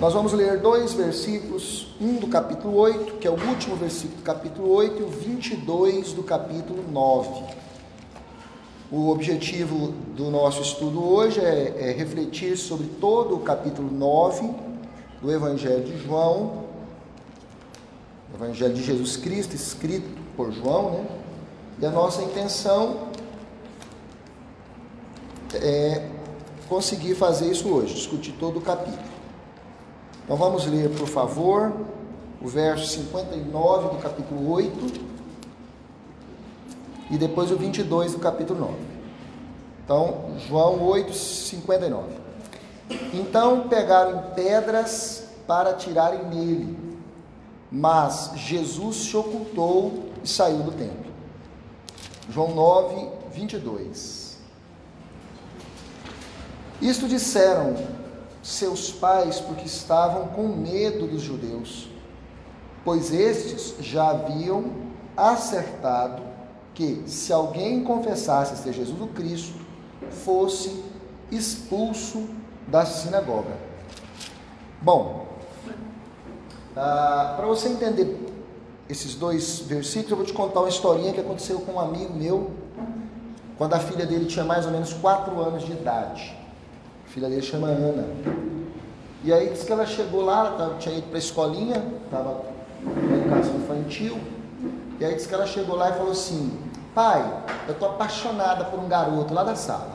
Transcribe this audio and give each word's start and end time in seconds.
Nós 0.00 0.14
vamos 0.14 0.32
ler 0.32 0.58
dois 0.60 0.94
versículos, 0.94 1.88
um 2.00 2.14
do 2.14 2.26
capítulo 2.26 2.74
8, 2.74 3.18
que 3.18 3.28
é 3.28 3.30
o 3.30 3.34
último 3.34 3.76
versículo 3.76 4.16
do 4.16 4.22
capítulo 4.22 4.70
8, 4.70 4.98
e 4.98 5.02
o 5.02 5.08
22 5.08 6.14
do 6.14 6.22
capítulo 6.22 6.82
9. 6.90 7.44
O 8.90 9.10
objetivo 9.10 9.88
do 10.16 10.30
nosso 10.30 10.62
estudo 10.62 11.04
hoje 11.04 11.38
é, 11.40 11.90
é 11.90 11.92
refletir 11.92 12.56
sobre 12.56 12.86
todo 12.98 13.34
o 13.34 13.40
capítulo 13.40 13.92
9 13.92 14.50
do 15.20 15.30
Evangelho 15.30 15.84
de 15.84 15.98
João, 15.98 16.64
Evangelho 18.34 18.72
de 18.72 18.82
Jesus 18.82 19.18
Cristo, 19.18 19.54
escrito 19.54 20.08
por 20.34 20.50
João, 20.50 20.92
né? 20.92 21.06
E 21.78 21.84
a 21.84 21.90
nossa 21.90 22.22
intenção 22.22 23.08
é 25.56 26.08
conseguir 26.70 27.14
fazer 27.16 27.50
isso 27.50 27.68
hoje, 27.68 27.92
discutir 27.92 28.32
todo 28.40 28.60
o 28.60 28.62
capítulo. 28.62 29.09
Então 30.30 30.38
vamos 30.38 30.64
ler, 30.64 30.88
por 30.90 31.08
favor, 31.08 31.72
o 32.40 32.46
verso 32.46 32.86
59 32.86 33.96
do 33.96 34.00
capítulo 34.00 34.48
8 34.52 35.00
e 37.10 37.18
depois 37.18 37.50
o 37.50 37.56
22 37.56 38.12
do 38.12 38.20
capítulo 38.20 38.60
9. 38.60 38.74
Então, 39.84 40.36
João 40.46 40.84
8, 40.84 41.12
59. 41.12 42.12
Então 43.12 43.68
pegaram 43.68 44.30
pedras 44.36 45.24
para 45.48 45.74
tirarem 45.74 46.24
nele, 46.26 46.78
mas 47.68 48.30
Jesus 48.36 48.98
se 48.98 49.16
ocultou 49.16 50.10
e 50.22 50.28
saiu 50.28 50.58
do 50.58 50.70
templo. 50.70 51.10
João 52.28 52.54
9, 52.54 53.08
22. 53.32 54.38
Isto 56.80 57.08
disseram 57.08 57.74
seus 58.42 58.90
pais 58.90 59.40
porque 59.40 59.66
estavam 59.66 60.28
com 60.28 60.48
medo 60.48 61.06
dos 61.06 61.22
judeus, 61.22 61.88
pois 62.84 63.12
estes 63.12 63.74
já 63.80 64.10
haviam 64.10 64.72
acertado 65.16 66.22
que, 66.74 67.02
se 67.06 67.32
alguém 67.32 67.84
confessasse 67.84 68.62
ser 68.62 68.72
Jesus 68.72 69.00
o 69.00 69.08
Cristo, 69.08 69.58
fosse 70.10 70.82
expulso 71.30 72.28
da 72.66 72.86
sinagoga. 72.86 73.56
Bom, 74.80 75.26
ah, 76.76 77.34
para 77.36 77.46
você 77.46 77.68
entender 77.68 78.18
esses 78.88 79.14
dois 79.14 79.60
versículos, 79.60 80.10
eu 80.10 80.16
vou 80.16 80.26
te 80.26 80.32
contar 80.32 80.60
uma 80.60 80.68
historinha 80.68 81.12
que 81.12 81.20
aconteceu 81.20 81.60
com 81.60 81.72
um 81.72 81.80
amigo 81.80 82.14
meu, 82.14 82.50
quando 83.58 83.74
a 83.74 83.78
filha 83.78 84.06
dele 84.06 84.24
tinha 84.24 84.44
mais 84.44 84.64
ou 84.64 84.72
menos 84.72 84.94
4 84.94 85.38
anos 85.38 85.64
de 85.64 85.72
idade. 85.72 86.39
Filha 87.10 87.28
dele 87.28 87.42
chama 87.42 87.66
Ana. 87.66 88.06
E 89.24 89.32
aí 89.32 89.50
disse 89.50 89.66
que 89.66 89.72
ela 89.72 89.84
chegou 89.84 90.24
lá, 90.24 90.54
ela 90.56 90.76
tinha 90.78 90.96
ido 90.96 91.08
para 91.08 91.16
a 91.16 91.18
escolinha, 91.18 91.84
estava 92.04 92.42
na 92.84 93.16
educação 93.16 93.56
infantil. 93.56 94.18
E 95.00 95.04
aí 95.04 95.16
disse 95.16 95.26
que 95.26 95.34
ela 95.34 95.46
chegou 95.46 95.74
lá 95.74 95.90
e 95.90 95.94
falou 95.94 96.12
assim: 96.12 96.56
Pai, 96.94 97.42
eu 97.66 97.72
estou 97.72 97.88
apaixonada 97.88 98.64
por 98.66 98.78
um 98.78 98.86
garoto 98.86 99.34
lá 99.34 99.42
da 99.42 99.56
sala. 99.56 99.90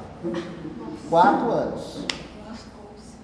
Quatro 1.09 1.51
anos. 1.51 1.99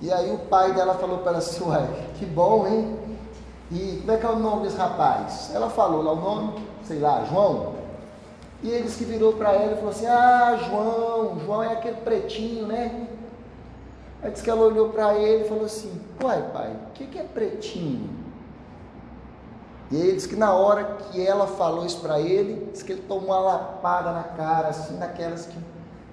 E 0.02 0.10
aí 0.10 0.32
o 0.34 0.38
pai 0.38 0.74
dela 0.74 0.94
falou 0.96 1.18
para 1.18 1.32
ela 1.32 1.40
assim: 1.40 1.68
Ué, 1.68 1.86
que 2.18 2.26
bom, 2.26 2.66
hein? 2.66 2.98
E 3.72 3.98
como 4.00 4.12
é 4.14 4.18
que 4.18 4.26
é 4.26 4.30
o 4.30 4.40
nome 4.40 4.64
desse 4.64 4.78
rapaz? 4.78 5.52
Ela 5.54 5.70
falou 5.70 6.02
lá 6.02 6.14
o 6.14 6.16
nome, 6.16 6.66
sei 6.86 7.00
lá, 7.00 7.26
João. 7.30 7.74
E 8.64 8.70
ele 8.70 8.84
disse 8.84 9.00
que 9.00 9.06
virou 9.06 9.34
para 9.34 9.52
ela 9.52 9.74
e 9.74 9.76
falou 9.76 9.90
assim: 9.90 10.06
Ah, 10.06 10.58
João, 10.66 11.40
João 11.46 11.62
é 11.62 11.74
aquele 11.74 11.98
pretinho, 11.98 12.68
né? 12.68 13.08
Aí 14.22 14.32
disse 14.32 14.44
que 14.44 14.50
ela 14.50 14.62
olhou 14.62 14.90
para 14.90 15.16
ele 15.16 15.46
e 15.46 15.48
falou 15.48 15.66
assim: 15.66 16.00
Uai, 16.24 16.42
pai, 16.54 16.76
o 16.90 16.92
que, 16.94 17.08
que 17.08 17.18
é 17.18 17.24
pretinho? 17.24 18.10
E 19.90 19.96
ele 19.98 20.14
disse 20.14 20.30
que 20.30 20.36
na 20.36 20.54
hora 20.54 20.96
que 20.96 21.26
ela 21.26 21.48
falou 21.48 21.86
isso 21.86 22.00
para 22.00 22.20
ele, 22.20 22.70
disse 22.72 22.86
que 22.86 22.94
ele 22.94 23.02
tomou 23.02 23.28
uma 23.28 23.40
lapada 23.40 24.12
na 24.14 24.24
cara, 24.24 24.70
assim, 24.70 24.98
daquelas 24.98 25.46
que 25.46 25.58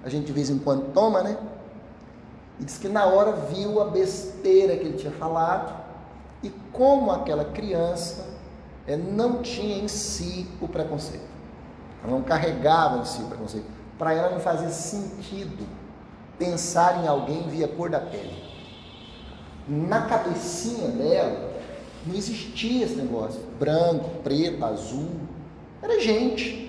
a 0.02 0.08
gente 0.08 0.26
de 0.26 0.32
vez 0.32 0.50
em 0.50 0.58
quando 0.58 0.92
toma, 0.92 1.22
né? 1.22 1.36
E 2.58 2.64
disse 2.64 2.80
que 2.80 2.88
na 2.88 3.04
hora 3.04 3.32
viu 3.32 3.80
a 3.80 3.84
besteira 3.84 4.76
que 4.76 4.84
ele 4.84 4.98
tinha 4.98 5.12
falado 5.12 5.72
e 6.42 6.50
como 6.72 7.12
aquela 7.12 7.44
criança 7.44 8.26
é, 8.86 8.96
não 8.96 9.42
tinha 9.42 9.78
em 9.78 9.86
si 9.86 10.48
o 10.60 10.66
preconceito. 10.66 11.28
Ela 12.02 12.12
não 12.12 12.22
carregava 12.22 12.98
em 12.98 13.04
si 13.04 13.22
o 13.22 13.26
preconceito. 13.26 13.66
Para 13.96 14.12
ela 14.12 14.30
não 14.30 14.40
fazia 14.40 14.70
sentido 14.70 15.66
pensar 16.38 17.02
em 17.02 17.08
alguém 17.08 17.48
via 17.48 17.68
cor 17.68 17.90
da 17.90 18.00
pele. 18.00 18.42
Na 19.66 20.02
cabecinha 20.02 20.88
dela 20.88 21.48
não 22.06 22.14
existia 22.14 22.84
esse 22.84 22.94
negócio, 22.94 23.40
branco, 23.58 24.08
preto, 24.22 24.64
azul, 24.64 25.10
era 25.82 26.00
gente. 26.00 26.68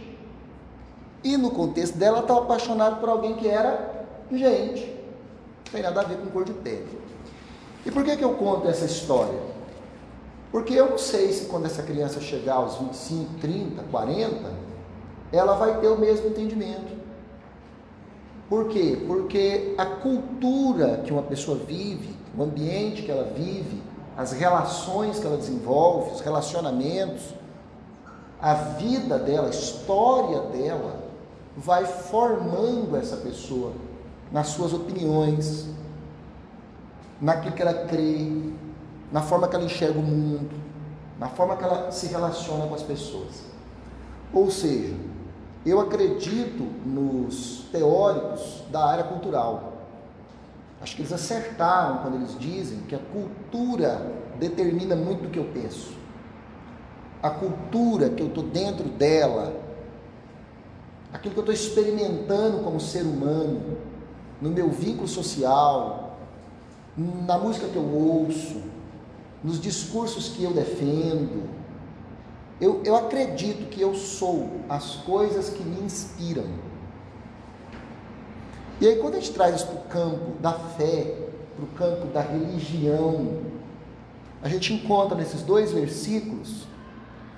E 1.24 1.38
no 1.38 1.52
contexto 1.52 1.98
dela, 1.98 2.18
ela 2.18 2.26
estava 2.26 2.42
apaixonada 2.42 2.96
por 2.98 3.10
alguém 3.10 3.36
que 3.36 3.48
era 3.48 4.06
gente. 4.32 4.86
Não 5.66 5.72
tem 5.72 5.82
nada 5.84 6.02
a 6.02 6.04
ver 6.04 6.18
com 6.18 6.28
cor 6.28 6.44
de 6.44 6.54
pele. 6.54 7.00
E 7.86 7.92
por 7.92 8.04
que, 8.04 8.18
que 8.18 8.24
eu 8.24 8.34
conto 8.34 8.68
essa 8.68 8.86
história? 8.86 9.40
Porque 10.52 10.74
eu 10.74 10.90
não 10.90 10.98
sei 10.98 11.32
se 11.32 11.46
quando 11.46 11.68
essa 11.68 11.84
criança 11.84 12.20
chegar 12.20 12.56
aos 12.56 12.78
25, 12.78 13.36
30, 13.40 13.84
40, 13.84 14.52
ela 15.32 15.54
vai 15.56 15.80
ter 15.80 15.88
o 15.88 15.98
mesmo 15.98 16.28
entendimento. 16.30 16.99
Por 18.50 18.68
quê? 18.68 19.04
Porque 19.06 19.76
a 19.78 19.86
cultura 19.86 21.02
que 21.06 21.14
uma 21.14 21.22
pessoa 21.22 21.58
vive, 21.58 22.16
o 22.36 22.44
ambiente 22.44 23.04
que 23.04 23.12
ela 23.12 23.32
vive, 23.36 23.82
as 24.18 24.32
relações 24.32 25.20
que 25.20 25.26
ela 25.26 25.38
desenvolve, 25.38 26.12
os 26.14 26.22
relacionamentos, 26.22 27.36
a 28.42 28.54
vida 28.54 29.20
dela, 29.20 29.48
a 29.48 29.52
história 29.52 30.42
dela, 30.42 31.04
vai 31.56 31.86
formando 31.86 32.98
essa 32.98 33.18
pessoa 33.18 33.74
nas 34.32 34.48
suas 34.48 34.74
opiniões, 34.74 35.68
naquilo 37.22 37.54
que 37.54 37.62
ela 37.62 37.86
crê, 37.86 38.32
na 39.12 39.22
forma 39.22 39.48
que 39.48 39.56
ela 39.56 39.66
enxerga 39.66 40.00
o 40.00 40.04
mundo, 40.04 40.50
na 41.20 41.28
forma 41.28 41.56
que 41.56 41.64
ela 41.64 41.92
se 41.92 42.08
relaciona 42.08 42.66
com 42.66 42.74
as 42.74 42.84
pessoas. 42.84 43.44
Ou 44.34 44.50
seja, 44.50 44.96
eu 45.66 45.80
acredito 45.80 46.64
nos 46.86 47.66
teóricos 47.72 48.64
da 48.72 48.86
área 48.86 49.04
cultural. 49.04 49.74
Acho 50.82 50.96
que 50.96 51.02
eles 51.02 51.12
acertaram 51.12 51.98
quando 51.98 52.16
eles 52.16 52.38
dizem 52.40 52.80
que 52.82 52.96
a 52.96 53.00
cultura 53.00 54.02
determina 54.40 54.96
muito 54.96 55.24
do 55.24 55.30
que 55.30 55.38
eu 55.38 55.46
penso. 55.54 55.94
A 57.22 57.30
cultura 57.30 58.10
que 58.10 58.22
eu 58.22 58.28
estou 58.28 58.46
dentro 58.46 58.88
dela, 58.88 59.54
aquilo 61.12 61.34
que 61.34 61.40
eu 61.40 61.44
estou 61.44 61.54
experimentando 61.54 62.64
como 62.64 62.80
ser 62.80 63.02
humano, 63.02 63.78
no 64.42 64.50
meu 64.50 64.70
vínculo 64.70 65.08
social, 65.08 66.18
na 66.96 67.38
música 67.38 67.68
que 67.68 67.76
eu 67.76 67.84
ouço, 67.84 68.62
nos 69.44 69.60
discursos 69.60 70.30
que 70.30 70.44
eu 70.44 70.54
defendo, 70.54 71.59
eu, 72.60 72.82
eu 72.84 72.96
acredito 72.96 73.70
que 73.70 73.82
eu 73.82 73.96
sou 73.96 74.50
as 74.68 74.96
coisas 74.98 75.50
que 75.50 75.64
me 75.64 75.82
inspiram. 75.82 76.46
E 78.82 78.88
aí, 78.88 78.98
quando 78.98 79.16
a 79.16 79.20
gente 79.20 79.34
traz 79.34 79.56
isso 79.56 79.68
para 79.68 79.76
o 79.76 79.84
campo 79.84 80.32
da 80.40 80.54
fé, 80.54 81.16
para 81.56 81.66
o 81.66 81.68
campo 81.68 82.08
da 82.08 82.22
religião, 82.22 83.40
a 84.42 84.48
gente 84.48 84.74
encontra 84.74 85.18
nesses 85.18 85.42
dois 85.42 85.72
versículos 85.72 86.66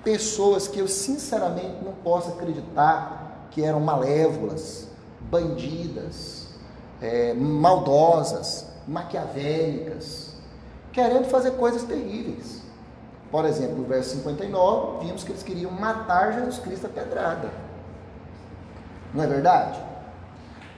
pessoas 0.04 0.68
que 0.68 0.78
eu 0.78 0.88
sinceramente 0.88 1.84
não 1.84 1.92
posso 1.92 2.30
acreditar 2.30 3.48
que 3.50 3.62
eram 3.62 3.80
malévolas, 3.80 4.88
bandidas, 5.20 6.48
é, 7.00 7.34
maldosas, 7.34 8.66
maquiavélicas, 8.86 10.34
querendo 10.92 11.26
fazer 11.26 11.52
coisas 11.52 11.82
terríveis. 11.82 12.62
Por 13.32 13.46
exemplo, 13.46 13.78
no 13.78 13.84
verso 13.84 14.10
59, 14.16 15.06
vimos 15.06 15.24
que 15.24 15.32
eles 15.32 15.42
queriam 15.42 15.70
matar 15.70 16.34
Jesus 16.34 16.58
Cristo 16.58 16.86
a 16.86 16.90
pedrada. 16.90 17.50
Não 19.14 19.24
é 19.24 19.26
verdade? 19.26 19.80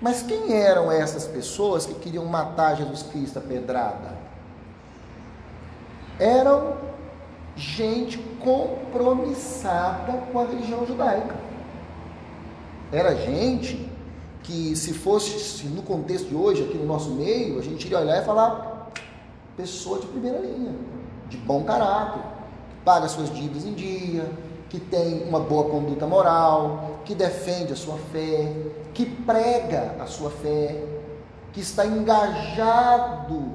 Mas 0.01 0.23
quem 0.23 0.53
eram 0.53 0.91
essas 0.91 1.27
pessoas 1.27 1.85
que 1.85 1.95
queriam 1.95 2.25
matar 2.27 2.77
Jesus 2.77 3.03
Cristo 3.03 3.41
a 3.41 3.43
pedrada? 3.43 4.17
Eram 6.17 6.77
gente 7.57 8.19
compromissada 8.39 10.13
com 10.31 10.39
a 10.39 10.45
religião 10.45 10.87
judaica. 10.87 11.35
Era 12.93 13.17
gente 13.17 13.91
que, 14.45 14.77
se 14.77 14.95
fosse 14.95 15.67
no 15.67 15.83
contexto 15.83 16.29
de 16.29 16.37
hoje, 16.37 16.63
aqui 16.63 16.79
no 16.79 16.87
nosso 16.87 17.11
meio, 17.11 17.59
a 17.59 17.63
gente 17.63 17.85
iria 17.85 17.99
olhar 17.99 18.23
e 18.23 18.25
falar: 18.25 18.93
pessoa 19.57 19.99
de 19.99 20.07
primeira 20.07 20.39
linha, 20.39 20.73
de 21.29 21.37
bom 21.39 21.65
caráter, 21.65 22.34
paga 22.85 23.09
suas 23.09 23.33
dívidas 23.33 23.65
em 23.65 23.75
dia, 23.75 24.31
que 24.69 24.79
tem 24.79 25.27
uma 25.29 25.41
boa 25.41 25.71
conduta 25.71 26.07
moral, 26.07 27.01
que 27.05 27.15
defende 27.15 27.73
a 27.73 27.77
sua 27.77 27.97
fé, 28.13 28.53
que 28.93 29.07
prega 29.07 29.97
a 30.01 30.07
sua 30.07 30.31
fé, 30.31 30.85
que 31.53 31.61
está 31.61 31.87
engajado 31.87 33.53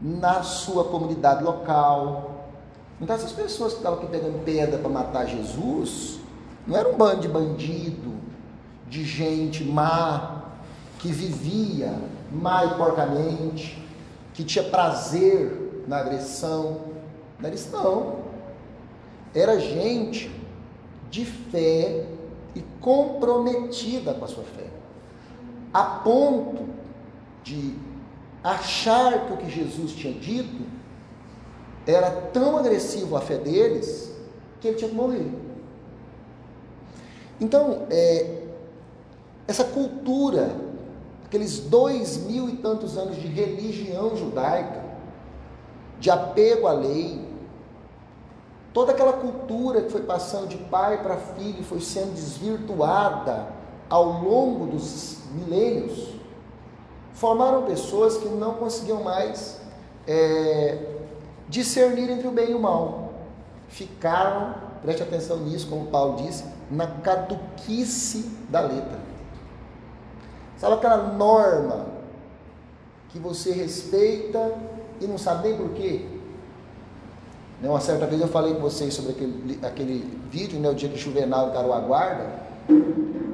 na 0.00 0.42
sua 0.42 0.84
comunidade 0.84 1.42
local. 1.42 2.46
Então, 3.00 3.14
essas 3.14 3.32
pessoas 3.32 3.72
que 3.72 3.78
estavam 3.78 3.98
aqui 3.98 4.08
pegando 4.08 4.44
pedra 4.44 4.78
para 4.78 4.88
matar 4.88 5.26
Jesus, 5.26 6.20
não 6.66 6.76
era 6.76 6.88
um 6.88 6.96
bando 6.96 7.22
de 7.22 7.28
bandido, 7.28 8.14
de 8.88 9.04
gente 9.04 9.64
má, 9.64 10.42
que 10.98 11.12
vivia 11.12 11.94
mal 12.30 12.66
e 12.66 12.74
porcamente, 12.74 13.82
que 14.34 14.44
tinha 14.44 14.64
prazer 14.64 15.84
na 15.86 15.98
agressão. 15.98 16.87
Não 17.38 17.46
era 17.46 17.54
isso, 17.54 17.70
não. 17.70 18.18
Era 19.34 19.58
gente 19.58 20.30
de 21.10 21.24
fé 21.24 22.06
e 22.54 22.62
comprometida 22.80 24.14
com 24.14 24.24
a 24.24 24.28
sua 24.28 24.44
fé, 24.44 24.66
a 25.72 25.82
ponto 25.84 26.68
de 27.42 27.74
achar 28.42 29.26
que 29.26 29.32
o 29.32 29.36
que 29.36 29.50
Jesus 29.50 29.92
tinha 29.92 30.12
dito 30.12 30.64
era 31.86 32.10
tão 32.10 32.56
agressivo 32.56 33.16
à 33.16 33.20
fé 33.20 33.38
deles 33.38 34.12
que 34.60 34.68
ele 34.68 34.76
tinha 34.76 34.90
que 34.90 34.96
morrer. 34.96 35.30
Então, 37.40 37.86
é, 37.90 38.42
essa 39.46 39.64
cultura, 39.64 40.54
aqueles 41.24 41.60
dois 41.60 42.16
mil 42.18 42.48
e 42.48 42.56
tantos 42.56 42.98
anos 42.98 43.16
de 43.16 43.28
religião 43.28 44.16
judaica, 44.16 44.84
de 46.00 46.10
apego 46.10 46.66
à 46.66 46.72
lei, 46.72 47.27
toda 48.78 48.92
aquela 48.92 49.14
cultura 49.14 49.82
que 49.82 49.90
foi 49.90 50.02
passando 50.02 50.46
de 50.46 50.56
pai 50.56 51.02
para 51.02 51.16
filho, 51.16 51.64
foi 51.64 51.80
sendo 51.80 52.14
desvirtuada 52.14 53.48
ao 53.90 54.22
longo 54.22 54.66
dos 54.66 55.18
milênios, 55.32 56.14
formaram 57.12 57.64
pessoas 57.64 58.18
que 58.18 58.28
não 58.28 58.54
conseguiam 58.54 59.02
mais 59.02 59.60
é, 60.06 60.78
discernir 61.48 62.08
entre 62.08 62.28
o 62.28 62.30
bem 62.30 62.52
e 62.52 62.54
o 62.54 62.60
mal. 62.60 63.14
Ficaram, 63.66 64.54
preste 64.80 65.02
atenção 65.02 65.38
nisso, 65.38 65.66
como 65.66 65.86
Paulo 65.86 66.22
disse, 66.22 66.44
na 66.70 66.86
caduquice 66.86 68.30
da 68.48 68.60
letra. 68.60 69.00
Sabe 70.56 70.74
aquela 70.74 70.98
norma 71.14 71.86
que 73.08 73.18
você 73.18 73.50
respeita 73.50 74.54
e 75.00 75.06
não 75.08 75.18
sabe 75.18 75.48
nem 75.48 75.56
por 75.58 75.70
quê? 75.70 76.17
Né, 77.60 77.68
uma 77.68 77.80
certa 77.80 78.06
vez 78.06 78.20
eu 78.20 78.28
falei 78.28 78.54
com 78.54 78.60
vocês 78.60 78.94
sobre 78.94 79.12
aquele, 79.12 79.58
aquele 79.62 80.20
vídeo, 80.30 80.60
né, 80.60 80.70
o 80.70 80.74
dia 80.74 80.88
que 80.88 80.96
Juvenal 80.96 81.48
encarou 81.48 81.72
a 81.72 81.80
guarda, 81.80 82.42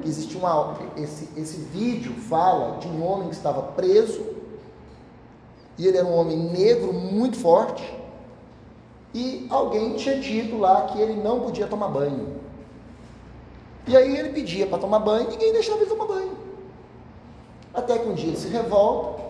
que 0.01 0.07
existe 0.07 0.35
uma. 0.35 0.77
Esse, 0.97 1.29
esse 1.37 1.57
vídeo 1.57 2.13
fala 2.13 2.79
de 2.79 2.87
um 2.87 3.05
homem 3.05 3.29
que 3.29 3.35
estava 3.35 3.61
preso, 3.61 4.25
e 5.77 5.85
ele 5.85 5.97
era 5.97 6.07
um 6.07 6.15
homem 6.15 6.37
negro 6.37 6.91
muito 6.91 7.37
forte, 7.37 7.83
e 9.13 9.45
alguém 9.49 9.95
tinha 9.95 10.19
dito 10.19 10.57
lá 10.57 10.87
que 10.87 10.99
ele 10.99 11.21
não 11.21 11.41
podia 11.41 11.67
tomar 11.67 11.89
banho. 11.89 12.39
E 13.87 13.95
aí 13.95 14.17
ele 14.17 14.29
pedia 14.29 14.65
para 14.65 14.79
tomar 14.79 14.99
banho, 14.99 15.29
ninguém 15.29 15.53
deixava 15.53 15.81
ele 15.81 15.89
tomar 15.89 16.07
banho. 16.07 16.31
Até 17.73 17.99
que 17.99 18.07
um 18.07 18.15
dia 18.15 18.29
ele 18.29 18.37
se 18.37 18.47
revolta, 18.47 19.21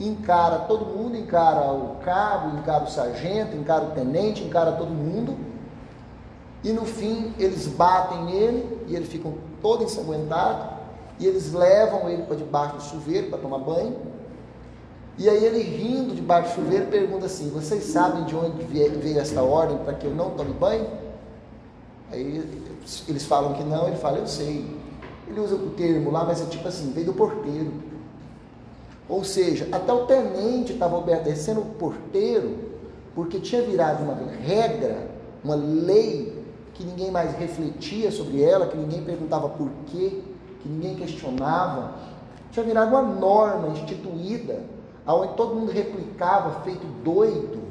encara 0.00 0.60
todo 0.60 0.86
mundo, 0.86 1.16
encara 1.16 1.72
o 1.72 1.96
cabo, 2.04 2.58
encara 2.58 2.84
o 2.84 2.88
sargento, 2.88 3.56
encara 3.56 3.84
o 3.84 3.90
tenente, 3.90 4.42
encara 4.42 4.72
todo 4.72 4.90
mundo, 4.90 5.36
e 6.62 6.72
no 6.72 6.84
fim 6.84 7.32
eles 7.38 7.66
batem 7.68 8.24
nele 8.24 8.84
e 8.88 8.96
ele 8.96 9.04
fica 9.04 9.28
todo 9.62 9.84
ensanguentado, 9.84 10.74
e 11.18 11.26
eles 11.26 11.52
levam 11.52 12.08
ele 12.08 12.24
para 12.24 12.36
debaixo 12.36 12.76
do 12.76 12.82
chuveiro 12.82 13.28
para 13.28 13.38
tomar 13.38 13.58
banho. 13.58 13.96
E 15.16 15.28
aí 15.28 15.44
ele 15.44 15.62
rindo 15.62 16.12
debaixo 16.12 16.48
do 16.48 16.54
chuveiro 16.64 16.86
pergunta 16.86 17.26
assim: 17.26 17.48
"Vocês 17.50 17.84
sabem 17.84 18.24
de 18.24 18.34
onde 18.34 18.64
veio 18.64 19.20
esta 19.20 19.42
ordem 19.42 19.78
para 19.78 19.94
que 19.94 20.06
eu 20.06 20.10
não 20.12 20.30
tome 20.30 20.52
banho?" 20.54 20.88
Aí 22.10 22.66
eles 23.08 23.24
falam 23.24 23.52
que 23.54 23.62
não, 23.62 23.86
ele 23.86 23.96
fala: 23.96 24.18
"Eu 24.18 24.26
sei". 24.26 24.76
Ele 25.28 25.38
usa 25.38 25.54
o 25.54 25.70
termo 25.70 26.10
lá, 26.10 26.24
mas 26.24 26.42
é 26.42 26.46
tipo 26.46 26.66
assim, 26.66 26.90
veio 26.90 27.06
do 27.06 27.12
porteiro. 27.12 27.72
Ou 29.08 29.22
seja, 29.22 29.68
até 29.70 29.92
o 29.92 30.06
tenente 30.06 30.72
estava 30.72 30.96
obedecendo 30.96 31.60
o 31.60 31.74
porteiro, 31.74 32.56
porque 33.14 33.38
tinha 33.38 33.62
virado 33.62 34.02
uma 34.02 34.14
regra, 34.14 35.08
uma 35.42 35.54
lei 35.54 36.42
que 36.72 36.82
ninguém 36.84 37.10
mais 37.10 37.36
refletia 37.36 38.10
sobre 38.10 38.42
ela, 38.42 38.66
que 38.66 38.76
ninguém 38.76 39.02
perguntava 39.02 39.48
por 39.48 39.70
quê, 39.86 40.22
que 40.60 40.68
ninguém 40.68 40.96
questionava. 40.96 41.92
Tinha 42.50 42.64
virado 42.64 42.88
uma 42.90 43.02
norma 43.02 43.68
instituída, 43.68 44.64
onde 45.06 45.34
todo 45.34 45.54
mundo 45.54 45.70
replicava, 45.70 46.62
feito 46.62 46.86
doido, 47.04 47.62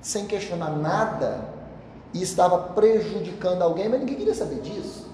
sem 0.00 0.26
questionar 0.26 0.70
nada, 0.70 1.48
e 2.12 2.22
estava 2.22 2.58
prejudicando 2.58 3.62
alguém, 3.62 3.88
mas 3.88 4.00
ninguém 4.00 4.16
queria 4.16 4.34
saber 4.34 4.60
disso. 4.60 5.06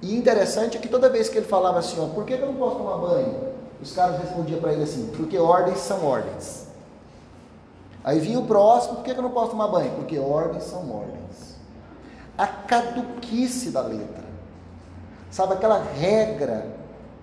E 0.00 0.16
interessante 0.16 0.76
é 0.76 0.80
que 0.80 0.88
toda 0.88 1.08
vez 1.08 1.28
que 1.28 1.38
ele 1.38 1.46
falava 1.46 1.78
assim, 1.78 2.00
ó, 2.00 2.06
por 2.06 2.24
que 2.24 2.34
eu 2.34 2.46
não 2.46 2.54
posso 2.54 2.76
tomar 2.76 2.96
banho? 2.96 3.49
Os 3.82 3.92
caras 3.92 4.20
respondiam 4.20 4.60
para 4.60 4.72
ele 4.72 4.82
assim, 4.82 5.10
porque 5.16 5.38
ordens 5.38 5.78
são 5.78 6.04
ordens. 6.04 6.66
Aí 8.04 8.18
vinha 8.18 8.38
o 8.38 8.46
próximo, 8.46 8.96
por 8.96 9.04
que 9.04 9.10
eu 9.10 9.22
não 9.22 9.30
posso 9.30 9.50
tomar 9.50 9.68
banho? 9.68 9.92
Porque 9.92 10.18
ordens 10.18 10.64
são 10.64 10.90
ordens 10.90 11.20
a 12.40 12.46
caduquice 12.46 13.70
da 13.70 13.82
letra. 13.82 14.24
Sabe 15.30 15.52
aquela 15.52 15.82
regra 15.82 16.66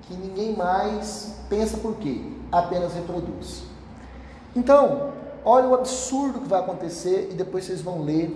que 0.04 0.14
ninguém 0.14 0.56
mais 0.56 1.34
pensa 1.50 1.78
por 1.78 1.96
quê? 1.96 2.22
Apenas 2.52 2.94
reproduz. 2.94 3.64
Então, 4.56 5.10
olha 5.44 5.68
o 5.68 5.74
absurdo 5.74 6.42
que 6.42 6.48
vai 6.48 6.60
acontecer 6.60 7.30
e 7.32 7.34
depois 7.34 7.66
vocês 7.66 7.82
vão 7.82 8.04
ler 8.04 8.32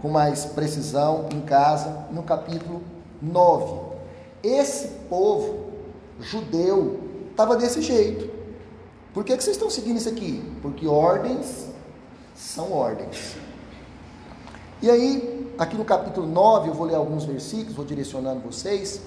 com 0.00 0.08
mais 0.08 0.46
precisão 0.46 1.26
em 1.30 1.42
casa, 1.42 2.06
no 2.10 2.22
capítulo 2.22 2.82
9. 3.20 3.78
Esse 4.42 4.88
povo 5.10 5.67
judeu 6.20 7.00
estava 7.30 7.56
desse 7.56 7.82
jeito. 7.82 8.30
Por 9.14 9.24
que, 9.24 9.36
que 9.36 9.42
vocês 9.42 9.56
estão 9.56 9.70
seguindo 9.70 9.96
isso 9.96 10.08
aqui? 10.08 10.42
Porque 10.60 10.86
ordens 10.86 11.66
são 12.34 12.72
ordens. 12.72 13.36
E 14.80 14.90
aí, 14.90 15.38
Aqui 15.58 15.76
no 15.76 15.84
capítulo 15.84 16.24
9, 16.24 16.68
eu 16.68 16.74
vou 16.74 16.86
ler 16.86 16.94
alguns 16.94 17.24
versículos, 17.24 17.74
vou 17.74 17.84
direcionando 17.84 18.38
vocês. 18.38 19.00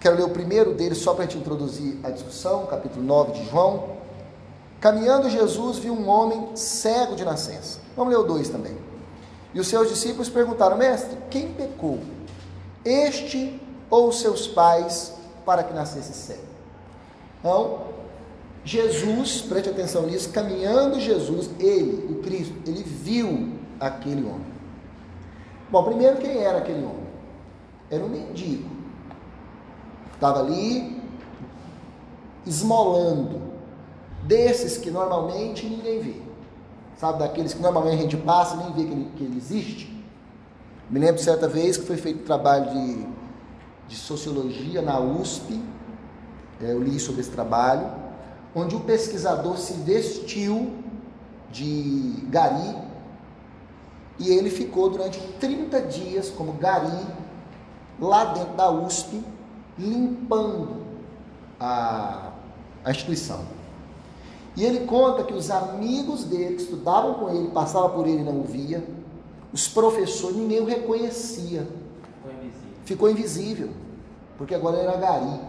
Quero 0.00 0.16
ler 0.16 0.24
o 0.24 0.30
primeiro 0.30 0.74
deles 0.74 0.98
só 0.98 1.14
para 1.14 1.22
a 1.22 1.26
gente 1.28 1.38
introduzir 1.38 1.96
a 2.02 2.10
discussão, 2.10 2.66
capítulo 2.66 3.04
9 3.04 3.32
de 3.34 3.48
João. 3.48 3.90
Caminhando 4.80 5.30
Jesus 5.30 5.78
viu 5.78 5.94
um 5.94 6.08
homem 6.08 6.56
cego 6.56 7.14
de 7.14 7.24
nascença. 7.24 7.78
Vamos 7.96 8.12
ler 8.12 8.18
o 8.18 8.24
2 8.24 8.48
também. 8.48 8.76
E 9.54 9.60
os 9.60 9.68
seus 9.68 9.88
discípulos 9.88 10.28
perguntaram: 10.28 10.76
Mestre, 10.76 11.16
quem 11.30 11.52
pecou? 11.52 12.00
Este 12.84 13.62
ou 13.88 14.10
seus 14.10 14.48
pais 14.48 15.12
para 15.44 15.62
que 15.62 15.72
nascesse 15.72 16.12
cego? 16.12 16.42
Então, 17.38 17.88
Jesus, 18.64 19.40
preste 19.42 19.70
atenção 19.70 20.06
nisso, 20.06 20.30
caminhando 20.30 21.00
Jesus, 21.00 21.50
ele, 21.58 22.12
o 22.12 22.22
Cristo, 22.22 22.54
ele 22.66 22.82
viu 22.82 23.54
aquele 23.78 24.24
homem. 24.24 24.50
Bom, 25.70 25.84
primeiro 25.84 26.18
quem 26.18 26.38
era 26.38 26.58
aquele 26.58 26.84
homem? 26.84 27.06
Era 27.90 28.04
um 28.04 28.08
mendigo. 28.08 28.68
Estava 30.12 30.40
ali 30.40 31.00
esmolando. 32.46 33.40
Desses 34.24 34.76
que 34.76 34.90
normalmente 34.90 35.66
ninguém 35.66 36.00
vê. 36.00 36.22
Sabe, 36.96 37.20
daqueles 37.20 37.54
que 37.54 37.62
normalmente 37.62 37.98
a 37.98 38.02
gente 38.02 38.16
passa 38.18 38.54
e 38.54 38.58
nem 38.58 38.72
vê 38.72 38.84
que 38.84 38.92
ele, 38.92 39.10
que 39.16 39.24
ele 39.24 39.38
existe. 39.38 40.04
Me 40.90 40.98
lembro 40.98 41.22
certa 41.22 41.48
vez 41.48 41.78
que 41.78 41.86
foi 41.86 41.96
feito 41.96 42.24
trabalho 42.24 42.70
de, 42.70 43.06
de 43.90 43.96
sociologia 43.96 44.80
na 44.80 45.00
USP. 45.00 45.60
É, 46.62 46.72
eu 46.72 46.80
li 46.80 46.98
sobre 47.00 47.20
esse 47.20 47.30
trabalho. 47.30 47.90
Onde 48.54 48.76
o 48.76 48.80
pesquisador 48.80 49.58
se 49.58 49.74
vestiu 49.74 50.72
de 51.50 52.24
gari 52.28 52.76
e 54.18 54.28
ele 54.28 54.50
ficou 54.50 54.88
durante 54.88 55.18
30 55.40 55.80
dias 55.82 56.30
como 56.30 56.52
gari 56.52 57.06
lá 58.00 58.26
dentro 58.26 58.54
da 58.54 58.70
USP, 58.70 59.22
limpando 59.78 60.76
a, 61.58 62.32
a 62.84 62.90
instituição. 62.90 63.44
E 64.56 64.64
ele 64.64 64.86
conta 64.86 65.24
que 65.24 65.32
os 65.32 65.50
amigos 65.50 66.24
dele 66.24 66.56
que 66.56 66.62
estudavam 66.62 67.14
com 67.14 67.30
ele, 67.30 67.48
passavam 67.48 67.90
por 67.90 68.06
ele 68.06 68.20
e 68.20 68.24
não 68.24 68.40
o 68.40 68.44
via, 68.44 68.84
os 69.52 69.68
professores, 69.68 70.36
ninguém 70.36 70.60
o 70.60 70.64
reconhecia. 70.64 71.66
Ficou 72.84 73.10
invisível. 73.10 73.70
Porque 74.36 74.54
agora 74.54 74.78
era 74.78 74.96
gari. 74.96 75.40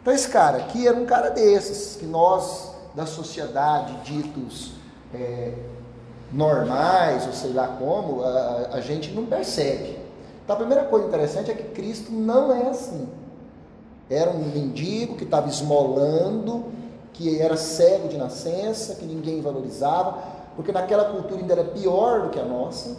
Então 0.00 0.14
esse 0.14 0.28
cara 0.28 0.58
aqui 0.58 0.86
era 0.86 0.96
um 0.96 1.04
cara 1.04 1.30
desses, 1.30 1.96
que 1.96 2.06
nós, 2.06 2.72
da 2.94 3.04
sociedade, 3.04 3.94
ditos 4.04 4.72
é, 5.12 5.52
normais, 6.32 7.26
ou 7.26 7.32
sei 7.32 7.52
lá 7.52 7.66
como, 7.78 8.22
a, 8.22 8.68
a 8.72 8.80
gente 8.80 9.10
não 9.10 9.26
percebe. 9.26 9.98
Então 10.44 10.56
a 10.56 10.58
primeira 10.58 10.84
coisa 10.84 11.06
interessante 11.06 11.50
é 11.50 11.54
que 11.54 11.64
Cristo 11.74 12.12
não 12.12 12.52
é 12.52 12.70
assim. 12.70 13.08
Era 14.08 14.30
um 14.30 14.38
mendigo 14.38 15.16
que 15.16 15.24
estava 15.24 15.48
esmolando, 15.48 16.64
que 17.12 17.40
era 17.40 17.56
cego 17.56 18.08
de 18.08 18.16
nascença, 18.16 18.94
que 18.94 19.04
ninguém 19.04 19.40
valorizava, 19.42 20.18
porque 20.56 20.72
naquela 20.72 21.04
cultura 21.04 21.40
ainda 21.40 21.52
era 21.52 21.64
pior 21.64 22.22
do 22.22 22.30
que 22.30 22.40
a 22.40 22.44
nossa, 22.44 22.96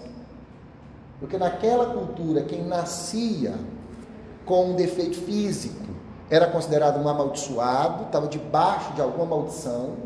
porque 1.21 1.37
naquela 1.37 1.93
cultura 1.93 2.41
quem 2.41 2.63
nascia 2.63 3.53
com 4.43 4.71
um 4.71 4.75
defeito 4.75 5.17
físico 5.21 5.85
era 6.31 6.47
considerado 6.47 6.99
um 6.99 7.07
amaldiçoado, 7.07 8.05
estava 8.05 8.27
debaixo 8.27 8.91
de 8.93 9.01
alguma 9.01 9.25
maldição. 9.25 9.97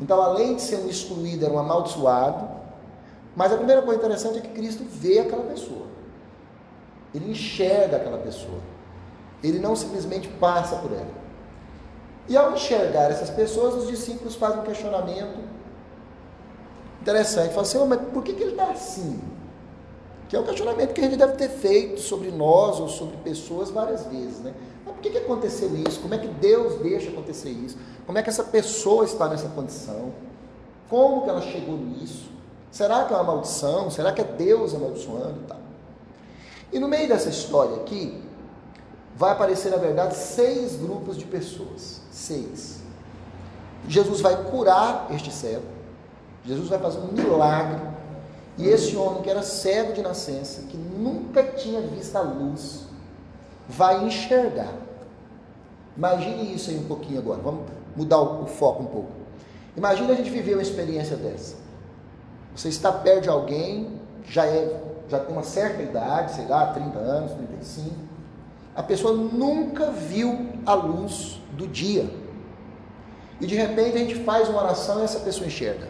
Então, 0.00 0.22
além 0.22 0.56
de 0.56 0.62
ser 0.62 0.76
um 0.76 0.88
excluído, 0.88 1.44
era 1.44 1.52
um 1.52 1.58
amaldiçoado. 1.58 2.48
Mas 3.36 3.52
a 3.52 3.56
primeira 3.56 3.82
coisa 3.82 3.98
interessante 3.98 4.38
é 4.38 4.40
que 4.40 4.48
Cristo 4.48 4.84
vê 4.88 5.18
aquela 5.18 5.42
pessoa. 5.42 5.86
Ele 7.14 7.32
enxerga 7.32 7.98
aquela 7.98 8.18
pessoa. 8.18 8.60
Ele 9.42 9.58
não 9.58 9.76
simplesmente 9.76 10.28
passa 10.28 10.76
por 10.76 10.92
ela. 10.92 11.10
E 12.28 12.36
ao 12.36 12.52
enxergar 12.52 13.10
essas 13.10 13.28
pessoas, 13.28 13.74
os 13.74 13.88
discípulos 13.88 14.34
fazem 14.36 14.60
um 14.60 14.64
questionamento 14.64 15.40
interessante. 17.02 17.48
Falam 17.48 17.62
assim, 17.62 17.78
oh, 17.78 17.86
mas 17.86 18.00
por 18.12 18.22
que, 18.22 18.32
que 18.32 18.42
ele 18.44 18.52
está 18.52 18.70
assim? 18.70 19.20
Que 20.32 20.36
é 20.36 20.40
o 20.40 20.44
questionamento 20.44 20.94
que 20.94 21.00
a 21.02 21.04
gente 21.04 21.16
deve 21.16 21.34
ter 21.34 21.50
feito 21.50 22.00
sobre 22.00 22.30
nós 22.30 22.80
ou 22.80 22.88
sobre 22.88 23.18
pessoas 23.18 23.70
várias 23.70 24.06
vezes, 24.06 24.38
né? 24.38 24.54
Mas 24.82 24.94
por 24.94 25.02
que, 25.02 25.10
que 25.10 25.18
aconteceu 25.18 25.76
isso? 25.76 26.00
Como 26.00 26.14
é 26.14 26.16
que 26.16 26.26
Deus 26.26 26.80
deixa 26.80 27.10
acontecer 27.10 27.50
isso? 27.50 27.76
Como 28.06 28.16
é 28.16 28.22
que 28.22 28.30
essa 28.30 28.42
pessoa 28.42 29.04
está 29.04 29.28
nessa 29.28 29.50
condição? 29.50 30.10
Como 30.88 31.24
que 31.24 31.28
ela 31.28 31.42
chegou 31.42 31.76
nisso? 31.76 32.30
Será 32.70 33.04
que 33.04 33.12
é 33.12 33.16
uma 33.18 33.24
maldição? 33.24 33.90
Será 33.90 34.10
que 34.10 34.22
é 34.22 34.24
Deus 34.24 34.74
amaldiçoando 34.74 35.38
e 35.42 35.46
tal? 35.46 35.58
E 36.72 36.78
no 36.78 36.88
meio 36.88 37.06
dessa 37.06 37.28
história 37.28 37.76
aqui, 37.76 38.18
vai 39.14 39.32
aparecer, 39.32 39.68
na 39.68 39.76
verdade, 39.76 40.16
seis 40.16 40.76
grupos 40.76 41.18
de 41.18 41.26
pessoas. 41.26 42.00
Seis. 42.10 42.80
Jesus 43.86 44.22
vai 44.22 44.44
curar 44.44 45.08
este 45.10 45.30
cego. 45.30 45.66
Jesus 46.42 46.70
vai 46.70 46.78
fazer 46.78 47.00
um 47.00 47.12
milagre. 47.12 47.91
E 48.58 48.68
esse 48.68 48.96
homem 48.96 49.22
que 49.22 49.30
era 49.30 49.42
cego 49.42 49.92
de 49.92 50.02
nascença, 50.02 50.62
que 50.62 50.76
nunca 50.76 51.42
tinha 51.42 51.80
visto 51.80 52.16
a 52.16 52.20
luz, 52.20 52.84
vai 53.68 54.04
enxergar. 54.04 54.72
Imagine 55.96 56.54
isso 56.54 56.70
aí 56.70 56.78
um 56.78 56.84
pouquinho 56.84 57.18
agora. 57.18 57.40
Vamos 57.40 57.62
mudar 57.96 58.20
o, 58.20 58.46
foco 58.46 58.82
um 58.82 58.86
pouco. 58.86 59.10
Imagine 59.76 60.12
a 60.12 60.14
gente 60.14 60.30
viver 60.30 60.54
uma 60.54 60.62
experiência 60.62 61.16
dessa. 61.16 61.56
Você 62.54 62.68
está 62.68 62.92
perto 62.92 63.22
de 63.22 63.28
alguém, 63.30 64.00
já 64.24 64.46
é, 64.46 64.80
já 65.08 65.18
tem 65.18 65.32
uma 65.32 65.42
certa 65.42 65.82
idade, 65.82 66.32
sei 66.32 66.46
lá, 66.46 66.66
30 66.66 66.98
anos, 66.98 67.32
35. 67.32 67.90
A 68.74 68.82
pessoa 68.82 69.14
nunca 69.14 69.90
viu 69.90 70.48
a 70.66 70.74
luz 70.74 71.40
do 71.52 71.66
dia. 71.66 72.08
E 73.40 73.46
de 73.46 73.54
repente 73.54 73.96
a 73.96 73.98
gente 73.98 74.14
faz 74.24 74.48
uma 74.48 74.62
oração 74.62 75.00
e 75.00 75.04
essa 75.04 75.20
pessoa 75.20 75.46
enxerga. 75.46 75.88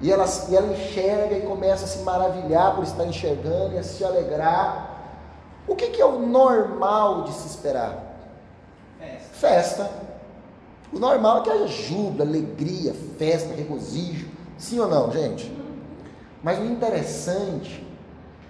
E 0.00 0.12
ela, 0.12 0.26
e 0.48 0.56
ela 0.56 0.72
enxerga 0.72 1.36
e 1.36 1.42
começa 1.42 1.84
a 1.84 1.88
se 1.88 2.00
maravilhar 2.00 2.74
por 2.74 2.84
estar 2.84 3.06
enxergando 3.06 3.74
e 3.74 3.78
a 3.78 3.82
se 3.82 4.04
alegrar. 4.04 4.94
O 5.66 5.74
que, 5.74 5.88
que 5.88 6.00
é 6.00 6.04
o 6.04 6.18
normal 6.18 7.24
de 7.24 7.32
se 7.32 7.46
esperar? 7.46 8.04
Festa. 8.98 9.84
festa. 9.84 9.90
O 10.92 10.98
normal 10.98 11.38
é 11.38 11.40
que 11.42 11.50
haja 11.50 11.66
júbilo, 11.66 12.22
alegria, 12.22 12.94
festa, 13.18 13.54
regozijo. 13.54 14.28
Sim 14.58 14.78
ou 14.80 14.88
não, 14.88 15.10
gente? 15.10 15.50
Mas 16.42 16.58
o 16.58 16.64
interessante 16.64 17.84